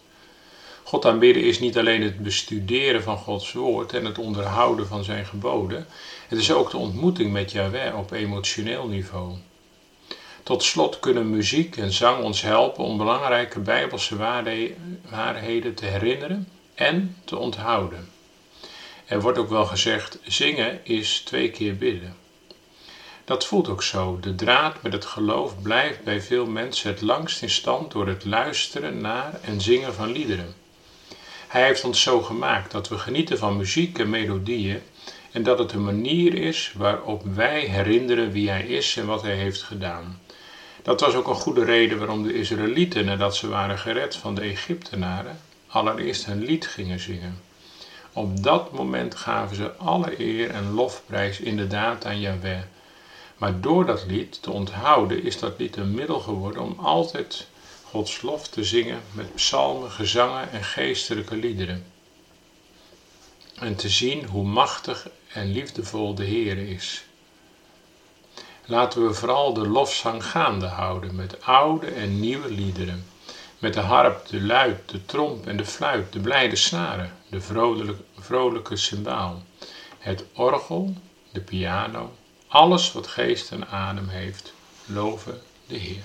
God 0.83 1.05
aanbidden 1.05 1.43
is 1.43 1.61
niet 1.61 1.79
alleen 1.79 2.03
het 2.03 2.23
bestuderen 2.23 3.03
van 3.03 3.17
Gods 3.17 3.53
woord 3.53 3.93
en 3.93 4.05
het 4.05 4.19
onderhouden 4.19 4.87
van 4.87 5.05
zijn 5.05 5.27
geboden, 5.27 5.87
het 6.29 6.39
is 6.39 6.53
ook 6.53 6.71
de 6.71 6.77
ontmoeting 6.77 7.33
met 7.33 7.53
Yahweh 7.53 7.99
op 7.99 8.11
emotioneel 8.11 8.87
niveau. 8.89 9.37
Tot 10.43 10.63
slot 10.63 11.01
kunnen 11.01 11.31
muziek 11.31 11.77
en 11.77 11.93
zang 11.93 12.23
ons 12.23 12.43
helpen 12.43 12.85
om 12.85 12.97
belangrijke 12.97 13.61
bijbelse 13.61 14.17
waarheden 15.11 15.75
te 15.75 15.87
herinneren 15.87 16.49
en 16.75 17.17
te 17.25 17.37
onthouden. 17.37 18.09
Er 19.05 19.21
wordt 19.21 19.39
ook 19.39 19.49
wel 19.49 19.67
gezegd: 19.67 20.19
zingen 20.23 20.81
is 20.85 21.21
twee 21.21 21.51
keer 21.51 21.77
bidden. 21.77 22.17
Dat 23.25 23.47
voelt 23.47 23.69
ook 23.69 23.83
zo. 23.83 24.19
De 24.21 24.35
draad 24.35 24.83
met 24.83 24.93
het 24.93 25.05
geloof 25.05 25.63
blijft 25.63 26.03
bij 26.05 26.21
veel 26.21 26.47
mensen 26.47 26.91
het 26.91 27.01
langst 27.01 27.43
in 27.43 27.51
stand 27.51 27.91
door 27.91 28.07
het 28.07 28.25
luisteren 28.25 29.01
naar 29.01 29.41
en 29.43 29.61
zingen 29.61 29.95
van 29.95 30.13
liederen. 30.13 30.55
Hij 31.49 31.65
heeft 31.65 31.85
ons 31.85 32.03
zo 32.03 32.21
gemaakt 32.21 32.71
dat 32.71 32.89
we 32.89 32.99
genieten 32.99 33.39
van 33.39 33.57
muziek 33.57 33.99
en 33.99 34.11
melodieën 34.11 34.83
en 35.33 35.43
dat 35.43 35.59
het 35.59 35.73
een 35.73 35.85
manier 35.85 36.35
is 36.35 36.73
waarop 36.77 37.23
wij 37.35 37.61
herinneren 37.61 38.33
wie 38.33 38.51
Hij 38.51 38.67
is 38.67 38.97
en 38.97 39.07
wat 39.07 39.23
Hij 39.23 39.37
heeft 39.37 39.63
gedaan. 39.63 40.21
Dat 40.83 41.01
was 41.01 41.15
ook 41.15 41.29
een 41.29 41.35
goede 41.35 41.65
reden 41.65 41.99
waarom 41.99 42.23
de 42.23 42.35
Israëlieten, 42.35 43.05
nadat 43.05 43.37
ze 43.37 43.49
waren 43.49 43.79
gered 43.79 44.17
van 44.17 44.35
de 44.35 44.41
Egyptenaren, 44.41 45.41
allereerst 45.67 46.27
een 46.27 46.45
lied 46.45 46.67
gingen 46.67 47.01
zingen. 47.01 47.41
Op 48.13 48.43
dat 48.43 48.73
moment 48.73 49.15
gaven 49.15 49.57
ze 49.57 49.73
alle 49.77 50.21
eer 50.21 50.51
en 50.51 50.73
lofprijs 50.73 51.41
inderdaad 51.41 52.05
aan 52.07 52.21
Yahweh. 52.21 52.61
Maar 53.37 53.61
door 53.61 53.87
dat 53.87 54.05
lied 54.07 54.43
te 54.43 54.51
onthouden 54.51 55.23
is 55.23 55.39
dat 55.39 55.59
lied 55.59 55.77
een 55.77 55.95
middel 55.95 56.21
geworden 56.21 56.63
om 56.63 56.79
altijd 56.79 57.47
Gods 57.83 58.23
lof 58.23 58.49
te 58.49 58.65
zingen 58.65 59.01
met 59.13 59.35
psalmen, 59.35 59.91
gezangen 59.91 60.51
en 60.51 60.65
geestelijke 60.65 61.37
liederen. 61.37 61.85
En 63.55 63.77
te 63.77 63.89
zien 63.89 64.25
hoe 64.25 64.45
machtig 64.45 65.09
en 65.33 65.53
liefdevol 65.53 66.15
de 66.15 66.25
Heer 66.25 66.59
is. 66.59 67.05
Laten 68.65 69.07
we 69.07 69.15
vooral 69.15 69.53
de 69.53 69.69
lofzang 69.69 70.25
gaande 70.25 70.67
houden 70.67 71.15
met 71.15 71.45
oude 71.45 71.87
en 71.87 72.21
nieuwe 72.21 72.51
liederen. 72.51 73.05
Met 73.59 73.75
de 73.75 73.81
harp, 73.81 74.29
de 74.29 74.41
luid, 74.41 74.89
de 74.89 75.05
tromp 75.05 75.47
en 75.47 75.57
de 75.57 75.65
fluit, 75.65 76.13
de 76.13 76.21
blijde 76.21 76.57
snaren, 76.57 77.13
de 77.29 77.41
vrolijke, 77.41 77.97
vrolijke 78.19 78.77
het 79.99 80.25
orgel, 80.33 80.95
de 81.33 81.41
piano, 81.41 82.13
alles 82.49 82.93
wat 82.93 83.07
geest 83.07 83.51
en 83.51 83.69
adem 83.69 84.09
heeft, 84.09 84.53
loven 84.87 85.41
de 85.67 85.77
Heer. 85.77 86.03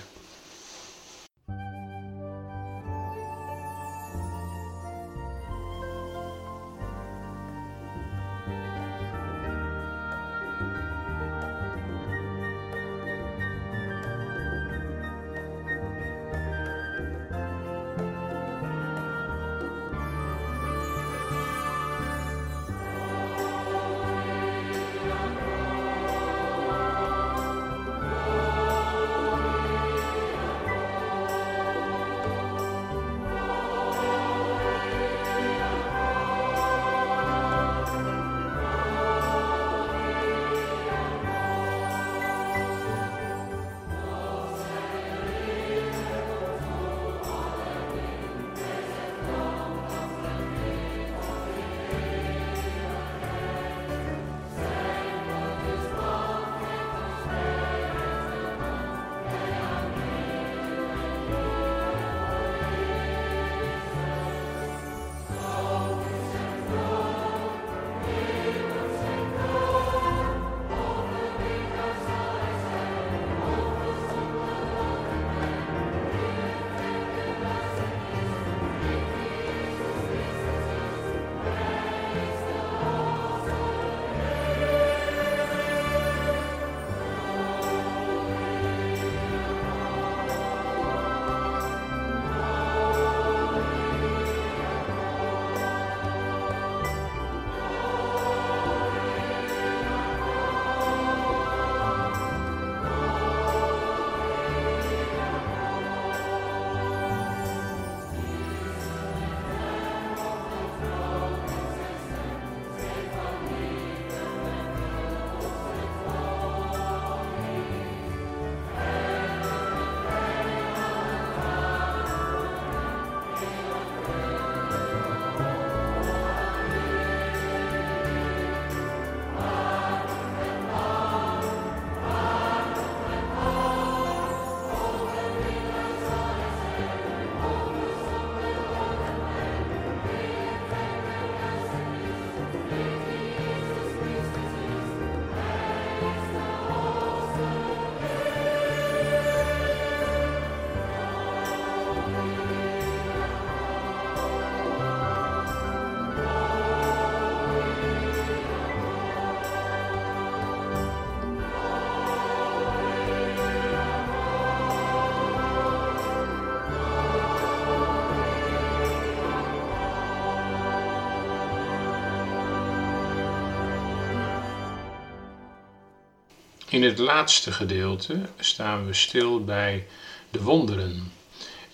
In 176.78 176.84
het 176.84 176.98
laatste 176.98 177.52
gedeelte 177.52 178.20
staan 178.40 178.86
we 178.86 178.92
stil 178.92 179.44
bij 179.44 179.86
de 180.30 180.42
wonderen. 180.42 181.12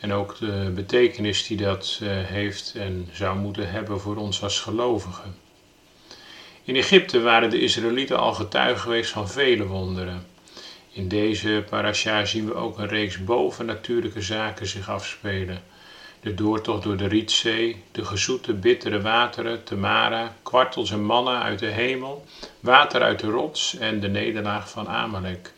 En 0.00 0.12
ook 0.12 0.38
de 0.38 0.72
betekenis 0.74 1.46
die 1.46 1.56
dat 1.56 1.98
eh, 2.02 2.08
heeft 2.10 2.74
en 2.76 3.08
zou 3.12 3.38
moeten 3.38 3.70
hebben 3.70 4.00
voor 4.00 4.16
ons 4.16 4.42
als 4.42 4.60
gelovigen. 4.60 5.36
In 6.62 6.76
Egypte 6.76 7.20
waren 7.20 7.50
de 7.50 7.60
Israëlieten 7.60 8.18
al 8.18 8.34
getuigen 8.34 8.80
geweest 8.80 9.10
van 9.10 9.28
vele 9.28 9.66
wonderen. 9.66 10.26
In 10.92 11.08
deze 11.08 11.64
parasha 11.70 12.24
zien 12.24 12.46
we 12.46 12.54
ook 12.54 12.78
een 12.78 12.88
reeks 12.88 13.24
bovennatuurlijke 13.24 14.22
zaken 14.22 14.66
zich 14.66 14.88
afspelen. 14.88 15.62
De 16.24 16.34
doortocht 16.34 16.82
door 16.82 16.96
de 16.96 17.06
Rietzee, 17.06 17.82
de 17.92 18.04
gezoete 18.04 18.52
bittere 18.52 19.00
wateren, 19.00 19.64
Tamara, 19.64 20.36
kwartels 20.42 20.90
en 20.90 21.04
mannen 21.04 21.42
uit 21.42 21.58
de 21.58 21.66
hemel, 21.66 22.24
water 22.60 23.02
uit 23.02 23.20
de 23.20 23.30
rots 23.30 23.76
en 23.76 24.00
de 24.00 24.08
nederlaag 24.08 24.70
van 24.70 24.88
Amalek. 24.88 25.52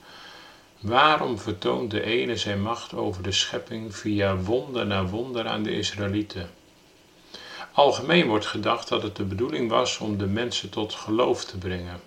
Waarom 0.80 1.38
vertoont 1.38 1.90
de 1.90 2.02
ene 2.02 2.36
zijn 2.36 2.62
macht 2.62 2.94
over 2.94 3.22
de 3.22 3.32
schepping 3.32 3.96
via 3.96 4.36
wonder 4.36 4.86
na 4.86 5.04
wonder 5.04 5.46
aan 5.46 5.62
de 5.62 5.76
Israëlieten? 5.76 6.50
Algemeen 7.72 8.26
wordt 8.26 8.46
gedacht 8.46 8.88
dat 8.88 9.02
het 9.02 9.16
de 9.16 9.24
bedoeling 9.24 9.70
was 9.70 9.98
om 9.98 10.18
de 10.18 10.26
mensen 10.26 10.70
tot 10.70 10.94
geloof 10.94 11.44
te 11.44 11.58
brengen. 11.58 12.00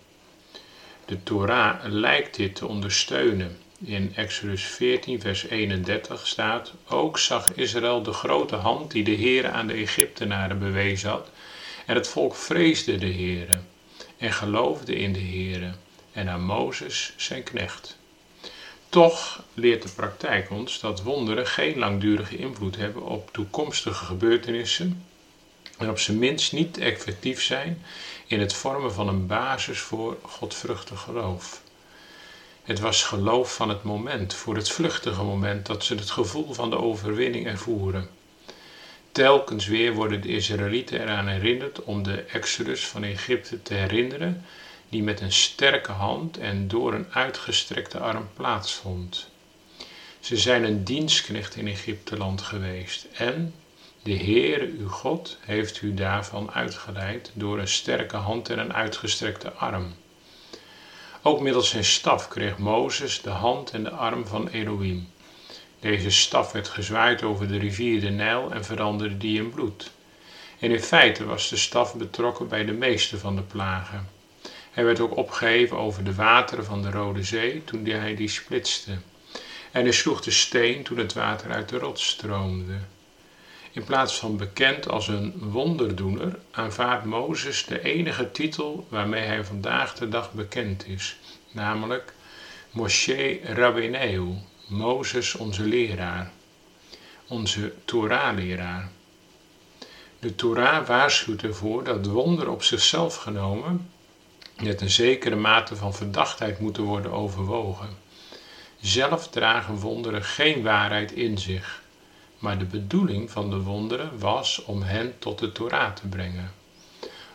De 1.05 1.23
Torah 1.23 1.75
lijkt 1.83 2.35
dit 2.35 2.55
te 2.55 2.67
ondersteunen. 2.67 3.57
In 3.83 4.15
Exodus 4.15 4.63
14, 4.63 5.21
vers 5.21 5.47
31 5.47 6.27
staat: 6.27 6.73
Ook 6.87 7.19
zag 7.19 7.53
Israël 7.53 8.03
de 8.03 8.13
grote 8.13 8.55
hand 8.55 8.91
die 8.91 9.03
de 9.03 9.15
Heere 9.15 9.49
aan 9.49 9.67
de 9.67 9.73
Egyptenaren 9.73 10.59
bewezen 10.59 11.09
had, 11.09 11.29
en 11.85 11.95
het 11.95 12.07
volk 12.07 12.35
vreesde 12.35 12.97
de 12.97 13.13
Heere 13.13 13.59
en 14.17 14.33
geloofde 14.33 14.95
in 14.95 15.13
de 15.13 15.19
Heere 15.19 15.71
en 16.11 16.29
aan 16.29 16.43
Mozes 16.43 17.13
zijn 17.17 17.43
knecht. 17.43 17.97
Toch 18.89 19.43
leert 19.53 19.81
de 19.81 19.89
praktijk 19.89 20.51
ons 20.51 20.79
dat 20.79 21.01
wonderen 21.01 21.47
geen 21.47 21.77
langdurige 21.77 22.37
invloed 22.37 22.75
hebben 22.75 23.03
op 23.03 23.33
toekomstige 23.33 24.05
gebeurtenissen 24.05 25.05
en 25.77 25.89
op 25.89 25.99
zijn 25.99 26.19
minst 26.19 26.53
niet 26.53 26.77
effectief 26.77 27.43
zijn 27.43 27.81
in 28.27 28.39
het 28.39 28.53
vormen 28.53 28.93
van 28.93 29.07
een 29.07 29.27
basis 29.27 29.79
voor 29.79 30.17
godvruchtig 30.21 31.01
geloof. 31.01 31.61
Het 32.69 32.79
was 32.79 33.03
geloof 33.03 33.55
van 33.55 33.69
het 33.69 33.83
moment, 33.83 34.33
voor 34.33 34.55
het 34.55 34.69
vluchtige 34.69 35.23
moment 35.23 35.65
dat 35.65 35.83
ze 35.83 35.95
het 35.95 36.09
gevoel 36.09 36.53
van 36.53 36.69
de 36.69 36.77
overwinning 36.77 37.47
ervoeren. 37.47 38.09
Telkens 39.11 39.67
weer 39.67 39.93
worden 39.93 40.21
de 40.21 40.27
Israëlieten 40.27 41.01
eraan 41.01 41.27
herinnerd 41.27 41.83
om 41.83 42.03
de 42.03 42.21
exodus 42.21 42.87
van 42.87 43.03
Egypte 43.03 43.61
te 43.61 43.73
herinneren, 43.73 44.45
die 44.89 45.03
met 45.03 45.21
een 45.21 45.31
sterke 45.31 45.91
hand 45.91 46.37
en 46.37 46.67
door 46.67 46.93
een 46.93 47.07
uitgestrekte 47.11 47.99
arm 47.99 48.29
plaatsvond. 48.33 49.29
Ze 50.19 50.37
zijn 50.37 50.63
een 50.63 50.83
dienstknecht 50.83 51.55
in 51.55 51.67
Egypteland 51.67 52.41
geweest 52.41 53.07
en 53.13 53.53
de 54.03 54.17
Heere 54.17 54.71
uw 54.77 54.89
God 54.89 55.37
heeft 55.39 55.81
u 55.81 55.93
daarvan 55.93 56.51
uitgeleid 56.51 57.31
door 57.33 57.59
een 57.59 57.67
sterke 57.67 58.17
hand 58.17 58.49
en 58.49 58.59
een 58.59 58.73
uitgestrekte 58.73 59.51
arm. 59.51 59.93
Ook 61.21 61.41
middels 61.41 61.69
zijn 61.69 61.83
staf 61.83 62.27
kreeg 62.27 62.57
Mozes 62.57 63.21
de 63.21 63.29
hand 63.29 63.71
en 63.71 63.83
de 63.83 63.89
arm 63.89 64.25
van 64.25 64.47
Elohim. 64.47 65.09
Deze 65.79 66.11
staf 66.11 66.51
werd 66.51 66.67
gezwaaid 66.67 67.23
over 67.23 67.47
de 67.47 67.57
rivier 67.57 68.01
de 68.01 68.09
Nijl 68.09 68.51
en 68.51 68.65
veranderde 68.65 69.17
die 69.17 69.41
in 69.41 69.49
bloed. 69.49 69.91
En 70.59 70.71
in 70.71 70.81
feite 70.81 71.25
was 71.25 71.49
de 71.49 71.57
staf 71.57 71.95
betrokken 71.95 72.47
bij 72.47 72.65
de 72.65 72.71
meeste 72.71 73.17
van 73.17 73.35
de 73.35 73.41
plagen. 73.41 74.09
Hij 74.71 74.85
werd 74.85 74.99
ook 74.99 75.17
opgeheven 75.17 75.77
over 75.77 76.03
de 76.03 76.15
wateren 76.15 76.65
van 76.65 76.81
de 76.81 76.91
Rode 76.91 77.23
Zee 77.23 77.63
toen 77.63 77.85
hij 77.85 78.15
die 78.15 78.29
splitste. 78.29 78.91
En 79.71 79.83
hij 79.83 79.91
sloeg 79.91 80.21
de 80.21 80.31
steen 80.31 80.83
toen 80.83 80.97
het 80.97 81.13
water 81.13 81.51
uit 81.51 81.69
de 81.69 81.77
rots 81.77 82.07
stroomde. 82.07 82.77
In 83.79 83.85
plaats 83.85 84.19
van 84.19 84.37
bekend 84.37 84.89
als 84.89 85.07
een 85.07 85.33
wonderdoener 85.37 86.39
aanvaardt 86.51 87.05
Mozes 87.05 87.65
de 87.65 87.81
enige 87.81 88.31
titel 88.31 88.87
waarmee 88.89 89.23
hij 89.23 89.43
vandaag 89.43 89.93
de 89.93 90.09
dag 90.09 90.33
bekend 90.33 90.87
is, 90.87 91.17
namelijk 91.51 92.13
Moshe 92.71 93.39
Rabbeinu, 93.43 94.33
Mozes 94.67 95.35
onze 95.35 95.63
leraar, 95.63 96.31
onze 97.27 97.73
Torah-leraar. 97.85 98.89
De 100.19 100.35
Torah 100.35 100.87
waarschuwt 100.87 101.43
ervoor 101.43 101.83
dat 101.83 102.05
wonder 102.05 102.49
op 102.49 102.63
zichzelf 102.63 103.15
genomen 103.15 103.91
met 104.61 104.81
een 104.81 104.89
zekere 104.89 105.35
mate 105.35 105.75
van 105.75 105.93
verdachtheid 105.93 106.59
moeten 106.59 106.83
worden 106.83 107.11
overwogen. 107.11 107.97
Zelf 108.79 109.27
dragen 109.27 109.75
wonderen 109.75 110.23
geen 110.23 110.63
waarheid 110.63 111.11
in 111.11 111.37
zich 111.37 111.81
maar 112.39 112.57
de 112.59 112.65
bedoeling 112.65 113.31
van 113.31 113.49
de 113.49 113.61
wonderen 113.61 114.19
was 114.19 114.63
om 114.65 114.81
hen 114.81 115.19
tot 115.19 115.39
de 115.39 115.51
Torah 115.51 115.93
te 115.93 116.07
brengen. 116.07 116.51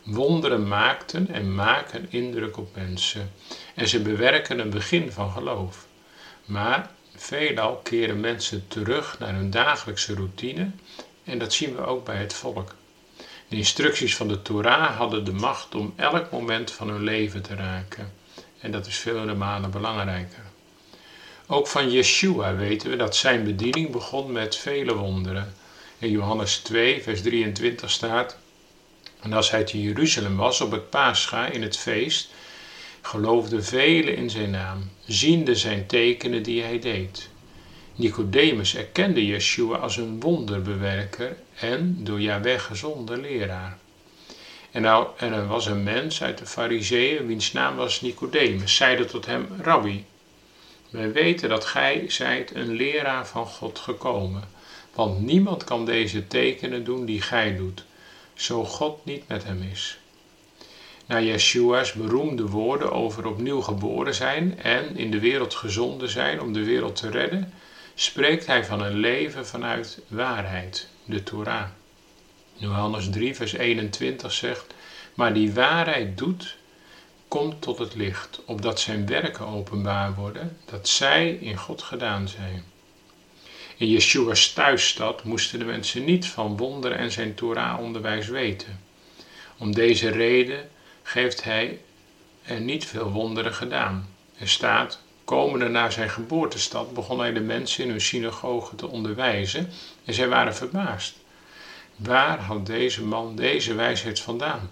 Wonderen 0.02 0.68
maakten 0.68 1.28
en 1.28 1.54
maken 1.54 2.06
indruk 2.10 2.56
op 2.56 2.74
mensen 2.74 3.32
en 3.74 3.88
ze 3.88 4.02
bewerken 4.02 4.58
een 4.58 4.70
begin 4.70 5.12
van 5.12 5.30
geloof. 5.30 5.86
Maar 6.44 6.90
veelal 7.16 7.76
keren 7.76 8.20
mensen 8.20 8.68
terug 8.68 9.18
naar 9.18 9.34
hun 9.34 9.50
dagelijkse 9.50 10.14
routine 10.14 10.70
en 11.24 11.38
dat 11.38 11.52
zien 11.52 11.76
we 11.76 11.84
ook 11.84 12.04
bij 12.04 12.16
het 12.16 12.34
volk. 12.34 12.74
De 13.48 13.56
instructies 13.56 14.16
van 14.16 14.28
de 14.28 14.42
Torah 14.42 14.96
hadden 14.96 15.24
de 15.24 15.32
macht 15.32 15.74
om 15.74 15.92
elk 15.96 16.30
moment 16.30 16.70
van 16.70 16.88
hun 16.88 17.02
leven 17.02 17.42
te 17.42 17.54
raken. 17.54 18.12
En 18.60 18.70
dat 18.70 18.86
is 18.86 18.96
vele 18.96 19.34
malen 19.34 19.70
belangrijker. 19.70 20.43
Ook 21.46 21.66
van 21.66 21.90
Yeshua 21.90 22.56
weten 22.56 22.90
we 22.90 22.96
dat 22.96 23.16
zijn 23.16 23.44
bediening 23.44 23.90
begon 23.90 24.32
met 24.32 24.56
vele 24.56 24.94
wonderen. 24.94 25.54
In 25.98 26.10
Johannes 26.10 26.56
2, 26.56 27.02
vers 27.02 27.22
23 27.22 27.90
staat: 27.90 28.36
En 29.20 29.32
als 29.32 29.50
hij 29.50 29.64
te 29.64 29.82
Jeruzalem 29.82 30.36
was 30.36 30.60
op 30.60 30.70
het 30.70 30.90
Pascha 30.90 31.46
in 31.46 31.62
het 31.62 31.76
feest, 31.76 32.30
geloofden 33.02 33.64
velen 33.64 34.16
in 34.16 34.30
zijn 34.30 34.50
naam, 34.50 34.90
ziende 35.06 35.54
zijn 35.54 35.86
tekenen 35.86 36.42
die 36.42 36.62
hij 36.62 36.78
deed. 36.78 37.28
Nicodemus 37.94 38.76
erkende 38.76 39.26
Yeshua 39.26 39.76
als 39.76 39.96
een 39.96 40.20
wonderbewerker 40.20 41.36
en 41.54 41.96
door 42.00 42.20
Jahweh 42.20 42.60
gezonde 42.60 43.16
leraar. 43.16 43.78
En, 44.70 44.82
nou, 44.82 45.06
en 45.16 45.32
er 45.32 45.46
was 45.46 45.66
een 45.66 45.82
mens 45.82 46.22
uit 46.22 46.38
de 46.38 46.46
Fariseeën, 46.46 47.26
wiens 47.26 47.52
naam 47.52 47.76
was 47.76 48.00
Nicodemus, 48.00 48.76
zeide 48.76 49.04
tot 49.04 49.26
hem: 49.26 49.48
Rabbi, 49.62 50.04
wij 50.94 51.12
weten 51.12 51.48
dat 51.48 51.64
gij 51.64 52.04
zijt 52.08 52.54
een 52.54 52.72
leraar 52.72 53.26
van 53.26 53.46
God 53.46 53.78
gekomen, 53.78 54.42
want 54.94 55.20
niemand 55.20 55.64
kan 55.64 55.84
deze 55.84 56.26
tekenen 56.26 56.84
doen 56.84 57.04
die 57.04 57.20
gij 57.20 57.56
doet, 57.56 57.84
zo 58.34 58.64
God 58.64 59.04
niet 59.04 59.28
met 59.28 59.44
hem 59.44 59.68
is. 59.72 59.98
Na 61.06 61.20
Yeshua's 61.20 61.92
beroemde 61.92 62.46
woorden 62.46 62.92
over 62.92 63.26
opnieuw 63.26 63.60
geboren 63.60 64.14
zijn 64.14 64.58
en 64.62 64.96
in 64.96 65.10
de 65.10 65.18
wereld 65.18 65.54
gezonden 65.54 66.08
zijn 66.08 66.40
om 66.40 66.52
de 66.52 66.64
wereld 66.64 66.96
te 66.96 67.10
redden, 67.10 67.52
spreekt 67.94 68.46
hij 68.46 68.64
van 68.64 68.82
een 68.82 68.96
leven 68.96 69.46
vanuit 69.46 70.00
waarheid, 70.08 70.88
de 71.04 71.22
Torah. 71.22 71.66
Johannes 72.52 73.10
3, 73.10 73.34
vers 73.34 73.52
21 73.52 74.32
zegt: 74.32 74.74
Maar 75.14 75.32
die 75.34 75.52
waarheid 75.52 76.18
doet 76.18 76.56
komt 77.34 77.62
tot 77.62 77.78
het 77.78 77.94
licht, 77.94 78.40
opdat 78.44 78.80
zijn 78.80 79.06
werken 79.06 79.46
openbaar 79.46 80.14
worden, 80.14 80.58
dat 80.64 80.88
zij 80.88 81.30
in 81.30 81.56
God 81.56 81.82
gedaan 81.82 82.28
zijn. 82.28 82.64
In 83.76 83.88
Yeshua's 83.88 84.52
thuisstad 84.52 85.24
moesten 85.24 85.58
de 85.58 85.64
mensen 85.64 86.04
niet 86.04 86.26
van 86.26 86.56
wonderen 86.56 86.98
en 86.98 87.12
zijn 87.12 87.34
Torah-onderwijs 87.34 88.28
weten. 88.28 88.80
Om 89.58 89.74
deze 89.74 90.08
reden 90.08 90.70
heeft 91.02 91.44
hij 91.44 91.80
er 92.42 92.60
niet 92.60 92.84
veel 92.84 93.10
wonderen 93.10 93.54
gedaan. 93.54 94.08
Er 94.38 94.48
staat, 94.48 95.00
komende 95.24 95.68
naar 95.68 95.92
zijn 95.92 96.10
geboortestad 96.10 96.94
begon 96.94 97.18
hij 97.18 97.32
de 97.32 97.40
mensen 97.40 97.84
in 97.84 97.90
hun 97.90 98.00
synagoge 98.00 98.76
te 98.76 98.86
onderwijzen 98.86 99.70
en 100.04 100.14
zij 100.14 100.28
waren 100.28 100.54
verbaasd. 100.54 101.16
Waar 101.96 102.38
had 102.38 102.66
deze 102.66 103.04
man 103.04 103.36
deze 103.36 103.74
wijsheid 103.74 104.20
vandaan? 104.20 104.70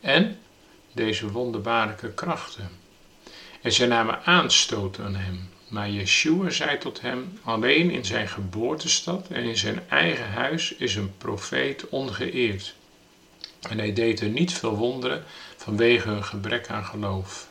En 0.00 0.38
deze 0.98 1.30
wonderbaarlijke 1.30 2.12
krachten. 2.12 2.70
En 3.62 3.72
zij 3.72 3.86
namen 3.86 4.24
aanstoot 4.24 4.98
aan 4.98 5.14
hem. 5.14 5.48
Maar 5.68 5.90
Yeshua 5.90 6.50
zei 6.50 6.78
tot 6.78 7.00
hem: 7.00 7.38
Alleen 7.42 7.90
in 7.90 8.04
zijn 8.04 8.28
geboortestad 8.28 9.28
en 9.28 9.42
in 9.42 9.56
zijn 9.56 9.82
eigen 9.88 10.30
huis 10.30 10.74
is 10.74 10.94
een 10.94 11.12
profeet 11.18 11.88
ongeëerd. 11.88 12.74
En 13.68 13.78
hij 13.78 13.92
deed 13.92 14.20
er 14.20 14.28
niet 14.28 14.52
veel 14.52 14.76
wonderen 14.76 15.24
vanwege 15.56 16.08
hun 16.08 16.24
gebrek 16.24 16.68
aan 16.68 16.84
geloof. 16.84 17.48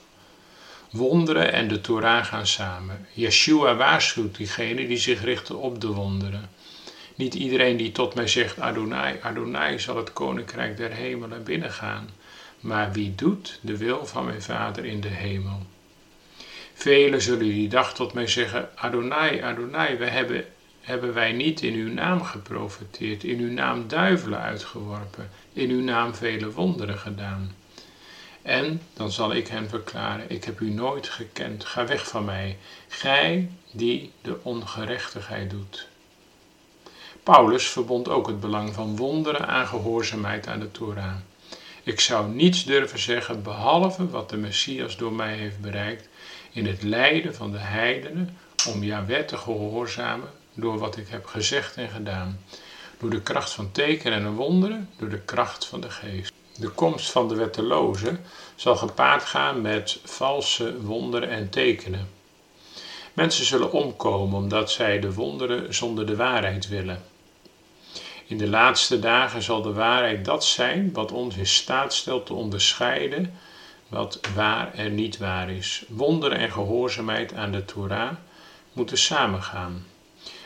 Wonderen 0.90 1.54
en 1.54 1.68
de 1.68 1.82
Torah 1.82 2.26
gaan 2.26 2.48
samen. 2.48 3.08
Yeshua 3.14 3.76
waarschuwt 3.76 4.38
diegenen 4.38 4.88
die 4.88 4.98
zich 4.98 5.24
richten 5.24 5.58
op 5.58 5.82
de 5.82 5.88
wonderen. 5.88 6.50
Niet 7.16 7.34
iedereen 7.34 7.78
die 7.78 7.92
tot 7.92 8.16
mij 8.16 8.28
zegt 8.28 8.60
Adonai, 8.60 9.20
Adonai 9.22 9.80
zal 9.80 9.98
het 9.98 10.14
koninkrijk 10.14 10.78
der 10.78 10.92
hemelen 10.92 11.44
binnengaan 11.44 12.10
maar 12.68 12.92
wie 12.92 13.16
doet 13.16 13.60
de 13.62 13.78
wil 13.78 14.06
van 14.06 14.26
mijn 14.26 14.42
Vader 14.42 14.86
in 14.86 15.02
de 15.02 15.08
hemel. 15.08 15.66
Velen 16.74 17.22
zullen 17.22 17.40
die 17.40 17.70
dag 17.70 17.94
tot 17.94 18.14
mij 18.14 18.28
zeggen, 18.28 18.70
Adonai, 18.76 19.42
Adonai, 19.42 19.98
we 19.98 20.06
hebben, 20.06 20.46
hebben 20.82 21.14
wij 21.14 21.32
niet 21.32 21.62
in 21.62 21.74
uw 21.74 21.94
naam 21.94 22.24
geprofeteerd, 22.24 23.24
in 23.24 23.40
uw 23.40 23.52
naam 23.52 23.88
duivelen 23.88 24.40
uitgeworpen, 24.40 25.30
in 25.54 25.70
uw 25.70 25.82
naam 25.82 26.16
vele 26.16 26.52
wonderen 26.52 26.98
gedaan. 26.98 27.56
En 28.42 28.82
dan 28.94 29.12
zal 29.12 29.34
ik 29.34 29.48
hen 29.48 29.70
verklaren, 29.70 30.30
ik 30.30 30.44
heb 30.44 30.60
u 30.60 30.70
nooit 30.70 31.10
gekend, 31.10 31.66
ga 31.66 31.86
weg 31.86 32.08
van 32.08 32.26
mij, 32.26 32.58
gij 32.88 33.50
die 33.72 34.12
de 34.22 34.38
ongerechtigheid 34.44 35.50
doet. 35.50 35.88
Paulus 37.24 37.68
verbond 37.68 38.10
ook 38.10 38.28
het 38.28 38.40
belang 38.40 38.74
van 38.74 38.96
wonderen 38.96 39.48
aan 39.48 39.68
gehoorzaamheid 39.68 40.48
aan 40.48 40.60
de 40.60 40.72
Torah. 40.72 41.16
Ik 41.88 42.00
zou 42.00 42.30
niets 42.30 42.64
durven 42.64 43.00
zeggen 43.00 43.44
behalve 43.44 44.10
wat 44.10 44.30
de 44.30 44.38
Messias 44.38 44.98
door 44.98 45.14
mij 45.14 45.34
heeft 45.34 45.60
bereikt 45.60 46.10
in 46.52 46.66
het 46.66 46.84
lijden 46.84 47.36
van 47.36 47.52
de 47.52 47.58
heidenen 47.58 48.38
om 48.74 48.84
Jahweh 48.84 49.26
te 49.26 49.38
gehoorzamen 49.38 50.30
door 50.54 50.78
wat 50.78 50.98
ik 50.98 51.08
heb 51.08 51.26
gezegd 51.26 51.76
en 51.76 51.90
gedaan. 51.90 52.40
Door 53.00 53.10
de 53.10 53.22
kracht 53.22 53.52
van 53.52 53.72
tekenen 53.72 54.26
en 54.26 54.34
wonderen, 54.34 54.90
door 54.98 55.10
de 55.10 55.20
kracht 55.20 55.66
van 55.66 55.82
de 55.82 55.90
geest. 55.90 56.32
De 56.60 56.70
komst 56.70 57.12
van 57.12 57.28
de 57.28 57.36
wetteloze 57.36 58.18
zal 58.56 58.76
gepaard 58.76 59.24
gaan 59.24 59.62
met 59.62 60.00
valse 60.04 60.82
wonderen 60.82 61.30
en 61.30 61.50
tekenen. 61.50 62.10
Mensen 63.14 63.46
zullen 63.46 63.72
omkomen 63.72 64.38
omdat 64.38 64.72
zij 64.72 65.00
de 65.00 65.14
wonderen 65.14 65.74
zonder 65.74 66.06
de 66.06 66.16
waarheid 66.16 66.68
willen. 66.68 67.04
In 68.28 68.38
de 68.38 68.48
laatste 68.48 69.00
dagen 69.00 69.42
zal 69.42 69.62
de 69.62 69.74
waarheid 69.74 70.26
dat 70.26 70.46
zijn 70.46 70.94
wat 70.94 71.12
ons 71.12 71.36
in 71.36 71.48
staat 71.48 71.94
stelt 71.94 72.26
te 72.26 72.34
onderscheiden 72.34 73.34
wat 73.88 74.20
waar 74.36 74.74
en 74.74 74.96
niet 74.96 75.18
waar 75.18 75.50
is. 75.50 75.84
Wonderen 75.88 76.38
en 76.38 76.52
gehoorzaamheid 76.52 77.34
aan 77.34 77.52
de 77.52 77.66
Torah 77.66 78.12
moeten 78.74 78.98
samengaan. 78.98 79.86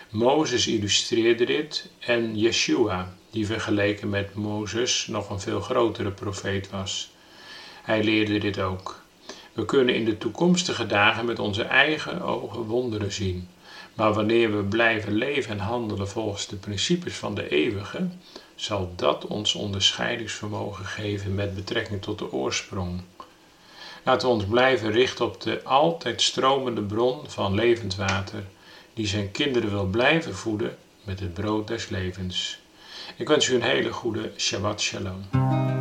Mozes 0.10 0.68
illustreerde 0.68 1.46
dit 1.46 1.90
en 2.00 2.38
Yeshua, 2.38 3.14
die 3.30 3.46
vergeleken 3.46 4.10
met 4.10 4.36
Mozes 4.36 5.08
nog 5.08 5.30
een 5.30 5.40
veel 5.40 5.62
grotere 5.62 6.12
profeet 6.12 6.70
was. 6.70 7.12
Hij 7.84 8.04
leerde 8.04 8.38
dit 8.38 8.60
ook. 8.60 9.02
We 9.54 9.66
kunnen 9.66 9.96
in 9.96 10.06
de 10.06 10.18
toekomstige 10.18 10.86
dagen 10.86 11.26
met 11.26 11.40
onze 11.40 11.64
eigen 11.64 12.22
ogen 12.22 12.62
wonderen 12.62 13.12
zien. 13.12 13.50
Maar 13.94 14.14
wanneer 14.14 14.58
we 14.58 14.64
blijven 14.64 15.14
leven 15.14 15.52
en 15.52 15.60
handelen 15.60 16.10
volgens 16.10 16.48
de 16.48 16.56
principes 16.56 17.14
van 17.14 17.36
de 17.36 17.50
eeuwige, 17.50 18.08
zal 18.56 18.94
dat 18.96 19.28
ons 19.28 19.56
onderscheidingsvermogen 19.56 20.86
geven 20.86 21.36
met 21.36 21.56
betrekking 21.56 22.02
tot 22.02 22.18
de 22.18 22.32
oorsprong. 22.32 23.02
Laten 24.04 24.28
we 24.28 24.34
ons 24.34 24.46
blijven 24.46 24.92
richten 24.92 25.26
op 25.26 25.42
de 25.42 25.64
altijd 25.64 26.22
stromende 26.22 26.82
bron 26.82 27.20
van 27.28 27.54
levend 27.54 27.96
water, 27.96 28.44
die 28.94 29.08
zijn 29.08 29.32
kinderen 29.32 29.70
wil 29.70 29.86
blijven 29.86 30.36
voeden 30.36 30.78
met 31.04 31.20
het 31.20 31.34
brood 31.34 31.68
des 31.68 31.90
levens. 31.90 32.60
Ik 33.16 33.28
wens 33.28 33.48
u 33.48 33.56
een 33.56 33.62
hele 33.62 33.92
goede 33.94 34.32
Shabbat 34.38 34.82
Shalom. 34.82 35.81